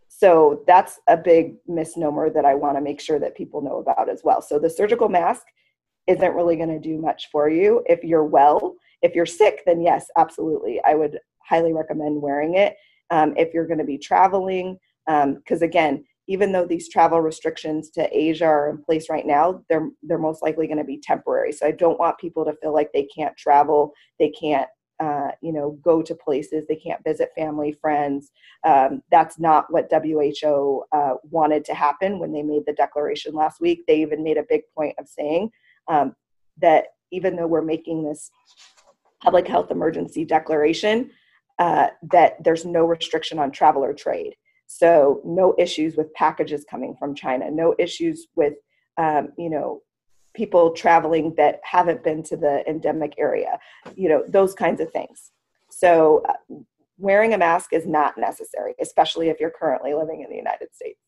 So 0.09 0.63
that's 0.67 0.99
a 1.07 1.15
big 1.15 1.55
misnomer 1.67 2.29
that 2.29 2.43
I 2.43 2.53
want 2.53 2.75
to 2.75 2.81
make 2.81 2.99
sure 2.99 3.17
that 3.19 3.35
people 3.35 3.61
know 3.61 3.79
about 3.79 4.09
as 4.09 4.21
well. 4.23 4.41
So 4.41 4.59
the 4.59 4.69
surgical 4.69 5.07
mask 5.07 5.43
isn't 6.07 6.35
really 6.35 6.57
going 6.57 6.69
to 6.69 6.79
do 6.79 6.97
much 6.97 7.29
for 7.31 7.49
you 7.49 7.81
if 7.87 8.03
you're 8.03 8.25
well. 8.25 8.75
If 9.01 9.15
you're 9.15 9.25
sick, 9.25 9.63
then 9.65 9.81
yes, 9.81 10.07
absolutely. 10.17 10.79
I 10.85 10.95
would 10.95 11.19
highly 11.43 11.73
recommend 11.73 12.21
wearing 12.21 12.55
it. 12.55 12.75
Um, 13.09 13.33
if 13.37 13.53
you're 13.53 13.67
going 13.67 13.79
to 13.79 13.83
be 13.83 13.97
traveling, 13.97 14.77
because 15.05 15.61
um, 15.61 15.63
again, 15.63 16.05
even 16.27 16.51
though 16.51 16.65
these 16.65 16.87
travel 16.87 17.19
restrictions 17.19 17.89
to 17.89 18.07
Asia 18.17 18.45
are 18.45 18.69
in 18.69 18.81
place 18.81 19.09
right 19.09 19.25
now, 19.25 19.61
they're 19.69 19.89
they're 20.03 20.17
most 20.17 20.41
likely 20.41 20.67
going 20.67 20.77
to 20.77 20.83
be 20.83 20.97
temporary. 20.97 21.51
So 21.51 21.65
I 21.65 21.71
don't 21.71 21.99
want 21.99 22.17
people 22.19 22.45
to 22.45 22.55
feel 22.61 22.73
like 22.73 22.91
they 22.93 23.07
can't 23.15 23.35
travel, 23.35 23.91
they 24.19 24.29
can't 24.29 24.69
uh, 25.01 25.31
you 25.41 25.51
know 25.51 25.77
go 25.83 26.01
to 26.01 26.15
places, 26.15 26.65
they 26.67 26.75
can't 26.75 27.03
visit 27.03 27.31
family, 27.35 27.73
friends. 27.81 28.31
Um, 28.63 29.01
that's 29.11 29.39
not 29.39 29.65
what 29.73 29.91
WHO 29.91 30.83
uh, 30.93 31.15
wanted 31.23 31.65
to 31.65 31.73
happen 31.73 32.19
when 32.19 32.31
they 32.31 32.43
made 32.43 32.63
the 32.65 32.73
declaration 32.73 33.33
last 33.33 33.59
week. 33.59 33.83
They 33.87 34.01
even 34.01 34.23
made 34.23 34.37
a 34.37 34.45
big 34.47 34.61
point 34.77 34.95
of 34.99 35.07
saying 35.07 35.49
um, 35.87 36.15
that 36.61 36.85
even 37.11 37.35
though 37.35 37.47
we're 37.47 37.61
making 37.61 38.03
this 38.03 38.31
public 39.21 39.47
health 39.47 39.71
emergency 39.71 40.25
declaration, 40.25 41.11
uh, 41.59 41.87
that 42.11 42.43
there's 42.43 42.65
no 42.65 42.85
restriction 42.85 43.39
on 43.39 43.51
travel 43.51 43.83
or 43.83 43.93
trade. 43.93 44.35
So 44.67 45.21
no 45.25 45.53
issues 45.57 45.95
with 45.95 46.13
packages 46.13 46.65
coming 46.69 46.95
from 46.97 47.13
China, 47.13 47.51
no 47.51 47.75
issues 47.77 48.27
with 48.35 48.53
um, 48.97 49.29
you 49.37 49.49
know 49.49 49.81
people 50.33 50.71
traveling 50.71 51.33
that 51.35 51.59
haven't 51.63 52.03
been 52.03 52.23
to 52.23 52.37
the 52.37 52.67
endemic 52.67 53.13
area, 53.17 53.59
you 53.95 54.09
know 54.09 54.23
those 54.27 54.53
kinds 54.53 54.79
of 54.81 54.91
things. 54.91 55.31
So 55.69 56.23
uh, 56.27 56.55
wearing 56.97 57.33
a 57.33 57.37
mask 57.37 57.73
is 57.73 57.85
not 57.85 58.17
necessary, 58.17 58.75
especially 58.79 59.29
if 59.29 59.39
you're 59.39 59.51
currently 59.51 59.93
living 59.93 60.21
in 60.21 60.29
the 60.29 60.37
United 60.37 60.73
States. 60.73 60.99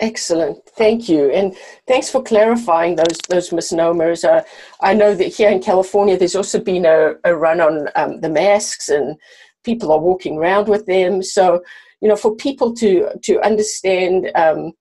Excellent, 0.00 0.64
thank 0.76 1.08
you, 1.08 1.28
and 1.32 1.56
thanks 1.88 2.08
for 2.08 2.22
clarifying 2.22 2.94
those 2.94 3.18
those 3.28 3.52
misnomers. 3.52 4.24
Uh, 4.24 4.42
I 4.80 4.94
know 4.94 5.12
that 5.14 5.34
here 5.34 5.50
in 5.50 5.60
California, 5.60 6.16
there's 6.16 6.36
also 6.36 6.60
been 6.60 6.86
a, 6.86 7.14
a 7.24 7.34
run 7.34 7.60
on 7.60 7.88
um, 7.96 8.20
the 8.20 8.28
masks, 8.28 8.88
and 8.88 9.16
people 9.64 9.90
are 9.90 9.98
walking 9.98 10.38
around 10.38 10.68
with 10.68 10.86
them. 10.86 11.20
So 11.20 11.62
you 12.00 12.08
know, 12.08 12.16
for 12.16 12.36
people 12.36 12.74
to 12.74 13.10
to 13.22 13.40
understand, 13.40 14.30
um, 14.34 14.72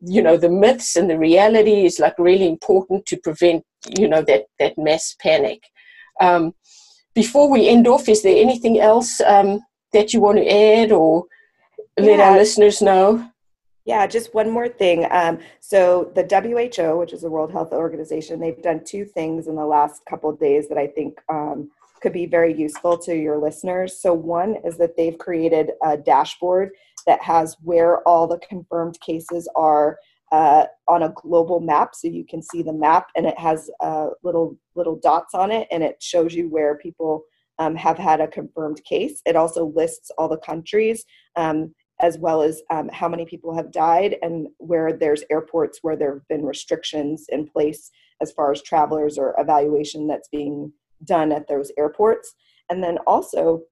you 0.00 0.22
know, 0.22 0.36
the 0.36 0.50
myths 0.50 0.96
and 0.96 1.08
the 1.08 1.18
reality 1.18 1.84
is 1.84 2.00
like 2.00 2.18
really 2.18 2.48
important 2.48 3.06
to 3.06 3.16
prevent, 3.18 3.64
you 3.96 4.08
know, 4.08 4.22
that 4.22 4.46
that 4.58 4.76
mass 4.76 5.14
panic. 5.20 5.62
Um, 6.20 6.52
before 7.14 7.48
we 7.48 7.68
end 7.68 7.86
off, 7.86 8.08
is 8.08 8.22
there 8.22 8.36
anything 8.36 8.80
else 8.80 9.20
um, 9.20 9.60
that 9.92 10.12
you 10.12 10.20
want 10.20 10.38
to 10.38 10.48
add 10.48 10.90
or 10.90 11.26
let 11.96 12.18
yeah. 12.18 12.30
our 12.30 12.36
listeners 12.36 12.82
know? 12.82 13.30
Yeah, 13.84 14.06
just 14.06 14.34
one 14.34 14.50
more 14.50 14.68
thing. 14.68 15.06
Um, 15.10 15.40
so 15.60 16.10
the 16.14 16.22
WHO, 16.22 16.98
which 16.98 17.12
is 17.12 17.20
the 17.20 17.30
World 17.30 17.52
Health 17.52 17.72
Organization, 17.72 18.40
they've 18.40 18.62
done 18.62 18.82
two 18.82 19.04
things 19.04 19.46
in 19.46 19.56
the 19.56 19.66
last 19.66 20.02
couple 20.08 20.30
of 20.30 20.40
days 20.40 20.68
that 20.68 20.78
I 20.78 20.86
think 20.86 21.20
um, 21.28 21.70
could 22.00 22.12
be 22.12 22.26
very 22.26 22.54
useful 22.54 22.96
to 22.98 23.14
your 23.14 23.38
listeners. 23.38 24.00
So, 24.00 24.14
one 24.14 24.56
is 24.64 24.78
that 24.78 24.96
they've 24.96 25.18
created 25.18 25.72
a 25.82 25.98
dashboard 25.98 26.70
that 27.06 27.22
has 27.22 27.56
where 27.62 28.00
all 28.08 28.26
the 28.26 28.38
confirmed 28.38 28.98
cases 29.00 29.48
are 29.54 29.98
uh, 30.32 30.64
on 30.88 31.02
a 31.02 31.12
global 31.14 31.60
map, 31.60 31.94
so 31.94 32.08
you 32.08 32.24
can 32.24 32.42
see 32.42 32.62
the 32.62 32.72
map, 32.72 33.08
and 33.16 33.26
it 33.26 33.38
has 33.38 33.70
uh, 33.80 34.08
little 34.22 34.56
little 34.74 34.96
dots 34.96 35.34
on 35.34 35.50
it, 35.50 35.68
and 35.70 35.82
it 35.82 36.02
shows 36.02 36.34
you 36.34 36.48
where 36.48 36.76
people 36.76 37.22
um, 37.58 37.76
have 37.76 37.98
had 37.98 38.20
a 38.20 38.28
confirmed 38.28 38.82
case. 38.84 39.20
It 39.26 39.36
also 39.36 39.66
lists 39.66 40.10
all 40.18 40.28
the 40.28 40.38
countries. 40.38 41.04
Um, 41.36 41.74
as 42.00 42.18
well 42.18 42.42
as 42.42 42.62
um, 42.70 42.88
how 42.92 43.08
many 43.08 43.24
people 43.24 43.54
have 43.54 43.70
died 43.70 44.16
and 44.22 44.48
where 44.58 44.92
there's 44.92 45.22
airports 45.30 45.78
where 45.82 45.96
there 45.96 46.14
have 46.14 46.28
been 46.28 46.44
restrictions 46.44 47.26
in 47.28 47.46
place 47.46 47.90
as 48.20 48.32
far 48.32 48.50
as 48.50 48.62
travelers 48.62 49.16
or 49.18 49.34
evaluation 49.38 50.06
that's 50.06 50.28
being 50.28 50.72
done 51.04 51.32
at 51.32 51.48
those 51.48 51.70
airports. 51.78 52.34
And 52.70 52.82
then 52.82 52.98
also, 53.06 53.62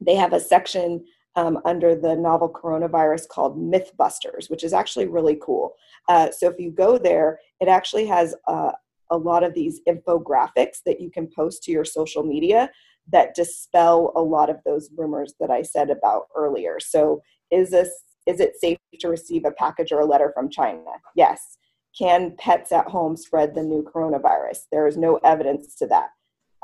they 0.00 0.14
have 0.14 0.32
a 0.32 0.40
section 0.40 1.04
um, 1.36 1.58
under 1.64 1.94
the 1.94 2.14
novel 2.14 2.48
coronavirus 2.48 3.28
called 3.28 3.58
Mythbusters, 3.58 4.48
which 4.48 4.62
is 4.62 4.72
actually 4.72 5.08
really 5.08 5.38
cool. 5.42 5.74
Uh, 6.08 6.30
so 6.30 6.48
if 6.48 6.58
you 6.58 6.70
go 6.70 6.96
there, 6.96 7.40
it 7.60 7.68
actually 7.68 8.06
has 8.06 8.34
uh, 8.46 8.72
a 9.10 9.16
lot 9.16 9.42
of 9.42 9.54
these 9.54 9.80
infographics 9.88 10.78
that 10.86 11.00
you 11.00 11.10
can 11.10 11.28
post 11.34 11.62
to 11.64 11.72
your 11.72 11.84
social 11.84 12.22
media 12.22 12.70
that 13.12 13.34
dispel 13.34 14.12
a 14.16 14.20
lot 14.20 14.48
of 14.48 14.58
those 14.64 14.90
rumors 14.96 15.34
that 15.40 15.50
I 15.50 15.62
said 15.62 15.90
about 15.90 16.28
earlier. 16.34 16.78
So 16.80 17.22
is 17.54 17.70
this 17.70 17.90
is 18.26 18.40
it 18.40 18.54
safe 18.58 18.78
to 19.00 19.08
receive 19.08 19.44
a 19.44 19.50
package 19.50 19.92
or 19.92 20.00
a 20.00 20.06
letter 20.06 20.32
from 20.34 20.48
China? 20.48 20.80
Yes. 21.14 21.58
Can 21.96 22.34
pets 22.38 22.72
at 22.72 22.88
home 22.88 23.16
spread 23.16 23.54
the 23.54 23.62
new 23.62 23.84
coronavirus? 23.84 24.60
There 24.72 24.86
is 24.86 24.96
no 24.96 25.16
evidence 25.22 25.76
to 25.76 25.86
that 25.88 26.08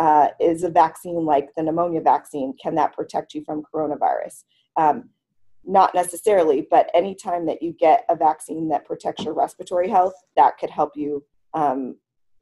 uh, 0.01 0.29
is 0.41 0.65
a 0.65 0.71
vaccine 0.71 1.27
like 1.27 1.55
the 1.55 1.63
pneumonia 1.63 2.01
vaccine, 2.01 2.55
can 2.61 2.75
that 2.75 2.95
protect 2.95 3.35
you 3.35 3.45
from 3.45 3.63
coronavirus? 3.73 4.45
Um, 4.77 5.11
not 5.63 5.95
necessarily, 5.95 6.67
but 6.71 6.91
anytime 6.95 7.45
that 7.47 7.63
you 7.63 7.73
get 7.79 8.07
a 8.09 8.17
vaccine 8.17 8.71
that 8.71 8.87
protects 8.87 9.25
your 9.25 9.35
respiratory 9.35 9.91
health, 9.91 10.15
that 10.37 10.57
could 10.57 10.71
help 10.71 10.93
you 10.97 11.23
um, 11.53 11.97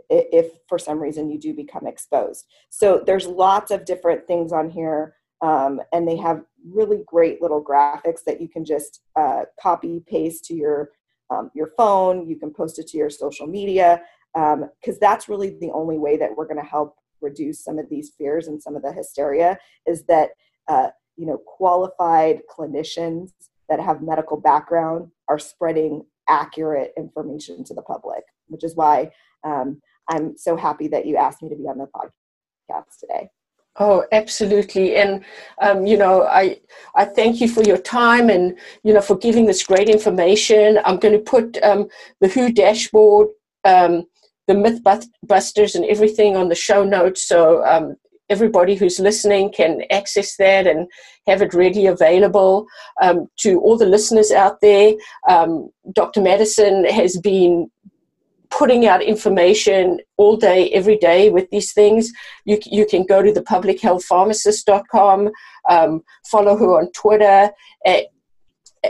if 0.08 0.52
for 0.68 0.78
some 0.78 1.00
reason 1.00 1.28
you 1.28 1.38
do 1.38 1.52
become 1.52 1.84
exposed. 1.84 2.46
So 2.70 3.02
there's 3.04 3.26
lots 3.26 3.72
of 3.72 3.84
different 3.84 4.28
things 4.28 4.52
on 4.52 4.70
here, 4.70 5.16
um, 5.42 5.80
and 5.92 6.06
they 6.06 6.16
have 6.16 6.42
really 6.66 7.02
great 7.06 7.40
little 7.40 7.62
graphics 7.62 8.24
that 8.26 8.40
you 8.40 8.48
can 8.48 8.64
just 8.64 9.02
uh, 9.16 9.42
copy 9.60 10.02
paste 10.06 10.44
to 10.46 10.54
your 10.54 10.90
um, 11.30 11.50
your 11.54 11.70
phone. 11.76 12.26
You 12.26 12.36
can 12.36 12.52
post 12.52 12.78
it 12.78 12.88
to 12.88 12.96
your 12.98 13.10
social 13.10 13.46
media 13.46 14.00
because 14.34 14.94
um, 14.94 14.98
that's 15.00 15.28
really 15.28 15.58
the 15.60 15.70
only 15.72 15.98
way 15.98 16.16
that 16.16 16.34
we're 16.36 16.46
going 16.46 16.62
to 16.62 16.68
help 16.68 16.96
reduce 17.20 17.62
some 17.62 17.78
of 17.78 17.88
these 17.88 18.12
fears 18.16 18.48
and 18.48 18.62
some 18.62 18.76
of 18.76 18.82
the 18.82 18.92
hysteria 18.92 19.58
is 19.86 20.04
that 20.04 20.30
uh, 20.68 20.88
you 21.16 21.26
know 21.26 21.38
qualified 21.38 22.40
clinicians 22.50 23.32
that 23.68 23.80
have 23.80 24.02
medical 24.02 24.36
background 24.36 25.10
are 25.28 25.38
spreading 25.38 26.04
accurate 26.28 26.92
information 26.96 27.64
to 27.64 27.74
the 27.74 27.82
public 27.82 28.22
which 28.48 28.62
is 28.62 28.76
why 28.76 29.10
um, 29.44 29.80
i'm 30.08 30.36
so 30.36 30.56
happy 30.56 30.88
that 30.88 31.06
you 31.06 31.16
asked 31.16 31.42
me 31.42 31.48
to 31.48 31.56
be 31.56 31.64
on 31.64 31.78
the 31.78 31.86
podcast 31.86 32.98
today 33.00 33.28
Oh, 33.76 34.04
absolutely, 34.10 34.96
and 34.96 35.24
um, 35.62 35.86
you 35.86 35.96
know, 35.96 36.24
I 36.24 36.58
I 36.96 37.04
thank 37.04 37.40
you 37.40 37.48
for 37.48 37.62
your 37.62 37.78
time 37.78 38.28
and 38.28 38.58
you 38.82 38.92
know 38.92 39.00
for 39.00 39.16
giving 39.16 39.46
this 39.46 39.62
great 39.62 39.88
information. 39.88 40.80
I'm 40.84 40.98
going 40.98 41.14
to 41.14 41.20
put 41.20 41.62
um, 41.62 41.88
the 42.20 42.28
WHO 42.28 42.52
dashboard 42.52 43.28
um, 43.64 44.04
the 44.48 44.54
Mythbusters 44.54 45.74
and 45.74 45.84
everything 45.84 46.36
on 46.36 46.48
the 46.48 46.54
show 46.54 46.82
notes. 46.82 47.22
So 47.28 47.64
um, 47.64 47.96
everybody 48.30 48.74
who's 48.74 48.98
listening 48.98 49.52
can 49.52 49.82
access 49.90 50.36
that 50.36 50.66
and 50.66 50.88
have 51.26 51.42
it 51.42 51.54
ready 51.54 51.86
available. 51.86 52.66
Um, 53.02 53.28
to 53.40 53.60
all 53.60 53.76
the 53.76 53.86
listeners 53.86 54.30
out 54.30 54.60
there, 54.60 54.94
um, 55.28 55.70
Dr. 55.92 56.22
Madison 56.22 56.84
has 56.86 57.18
been 57.18 57.70
putting 58.50 58.86
out 58.86 59.02
information 59.02 60.00
all 60.16 60.36
day, 60.36 60.70
every 60.70 60.96
day 60.96 61.30
with 61.30 61.50
these 61.50 61.72
things. 61.72 62.12
You, 62.44 62.58
you 62.66 62.86
can 62.86 63.04
go 63.04 63.22
to 63.22 63.32
the 63.32 63.42
publichealthpharmacist.com, 63.42 65.30
um, 65.68 66.02
follow 66.30 66.56
her 66.56 66.78
on 66.78 66.90
Twitter 66.92 67.50
at 67.86 68.06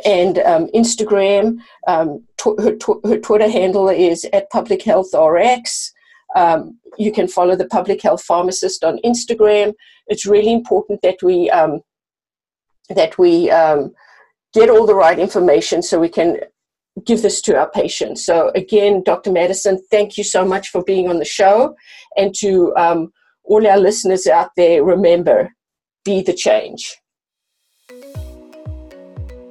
and 0.05 0.39
um, 0.41 0.69
Instagram. 0.75 1.59
Um, 1.87 2.25
tw- 2.37 2.61
her, 2.61 2.77
tw- 2.77 3.05
her, 3.05 3.19
Twitter 3.19 3.49
handle 3.49 3.89
is 3.89 4.27
at 4.33 4.51
Public 4.51 4.83
Health. 4.83 5.15
Um, 5.15 6.79
you 6.99 7.11
can 7.11 7.27
follow 7.27 7.57
the 7.57 7.67
Public 7.67 8.03
Health 8.03 8.23
Pharmacist 8.23 8.85
on 8.85 8.99
Instagram. 9.05 9.73
It's 10.09 10.27
really 10.27 10.53
important 10.53 11.01
that 11.03 11.17
we 11.23 11.51
um, 11.51 11.81
that 12.91 13.19
we 13.19 13.51
um, 13.51 13.93
get 14.53 14.71
all 14.71 14.87
the 14.87 14.95
right 14.95 15.19
information 15.19 15.83
so 15.83 15.99
we 15.99 16.09
can 16.09 16.39
give 17.05 17.23
this 17.23 17.41
to 17.43 17.57
our 17.57 17.71
patients. 17.71 18.25
So 18.25 18.51
again, 18.55 19.03
Dr. 19.05 19.33
Madison, 19.33 19.83
thank 19.91 20.17
you 20.17 20.25
so 20.25 20.45
much 20.45 20.69
for 20.69 20.83
being 20.85 21.09
on 21.09 21.19
the 21.19 21.25
show, 21.25 21.75
and 22.17 22.35
to 22.37 22.75
um, 22.77 23.13
all 23.45 23.67
our 23.67 23.79
listeners 23.79 24.27
out 24.27 24.51
there, 24.57 24.85
remember, 24.85 25.51
be 26.05 26.23
the 26.23 26.35
change. 26.35 26.97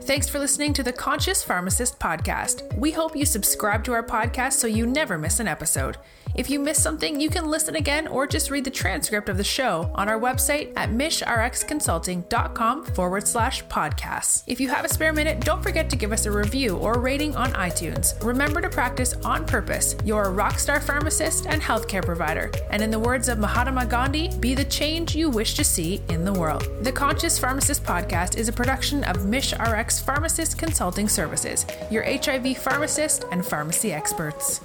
Thanks 0.07 0.29
for 0.29 0.39
listening 0.39 0.71
to 0.71 0.83
the 0.83 0.93
Conscious 0.93 1.43
Pharmacist 1.43 1.99
podcast. 1.99 2.73
We 2.77 2.91
hope 2.91 3.13
you 3.13 3.25
subscribe 3.25 3.83
to 3.83 3.91
our 3.91 4.03
podcast 4.03 4.53
so 4.53 4.65
you 4.65 4.87
never 4.87 5.17
miss 5.17 5.41
an 5.41 5.49
episode. 5.49 5.97
If 6.33 6.49
you 6.49 6.59
miss 6.59 6.81
something, 6.81 7.19
you 7.19 7.29
can 7.29 7.47
listen 7.47 7.75
again 7.75 8.07
or 8.07 8.25
just 8.27 8.49
read 8.51 8.63
the 8.63 8.69
transcript 8.69 9.27
of 9.27 9.35
the 9.37 9.43
show 9.43 9.91
on 9.95 10.07
our 10.07 10.19
website 10.19 10.71
at 10.77 10.91
mishrxconsulting.com 10.91 12.85
forward 12.85 13.27
slash 13.27 13.65
podcasts. 13.65 14.43
If 14.47 14.61
you 14.61 14.69
have 14.69 14.85
a 14.85 14.89
spare 14.89 15.11
minute, 15.11 15.41
don't 15.41 15.63
forget 15.63 15.89
to 15.89 15.97
give 15.97 16.13
us 16.13 16.25
a 16.25 16.31
review 16.31 16.77
or 16.77 16.99
rating 16.99 17.35
on 17.35 17.51
iTunes. 17.53 18.23
Remember 18.23 18.61
to 18.61 18.69
practice 18.69 19.13
on 19.25 19.45
purpose. 19.45 19.95
You're 20.05 20.25
a 20.25 20.31
rockstar 20.31 20.81
pharmacist 20.81 21.47
and 21.47 21.61
healthcare 21.61 22.05
provider. 22.05 22.51
And 22.69 22.81
in 22.81 22.91
the 22.91 22.99
words 22.99 23.27
of 23.29 23.39
Mahatma 23.39 23.87
Gandhi, 23.87 24.29
be 24.39 24.53
the 24.53 24.63
change 24.65 25.15
you 25.15 25.29
wish 25.29 25.55
to 25.55 25.63
see 25.63 26.01
in 26.09 26.23
the 26.23 26.33
world. 26.33 26.65
The 26.81 26.91
Conscious 26.91 27.39
Pharmacist 27.39 27.83
podcast 27.83 28.37
is 28.37 28.47
a 28.47 28.53
production 28.53 29.03
of 29.05 29.17
MishRx 29.17 29.96
Pharmacist 30.01 30.57
Consulting 30.57 31.07
Services, 31.07 31.65
your 31.91 32.03
HIV 32.03 32.57
pharmacist 32.57 33.25
and 33.31 33.45
pharmacy 33.45 33.93
experts. 33.93 34.61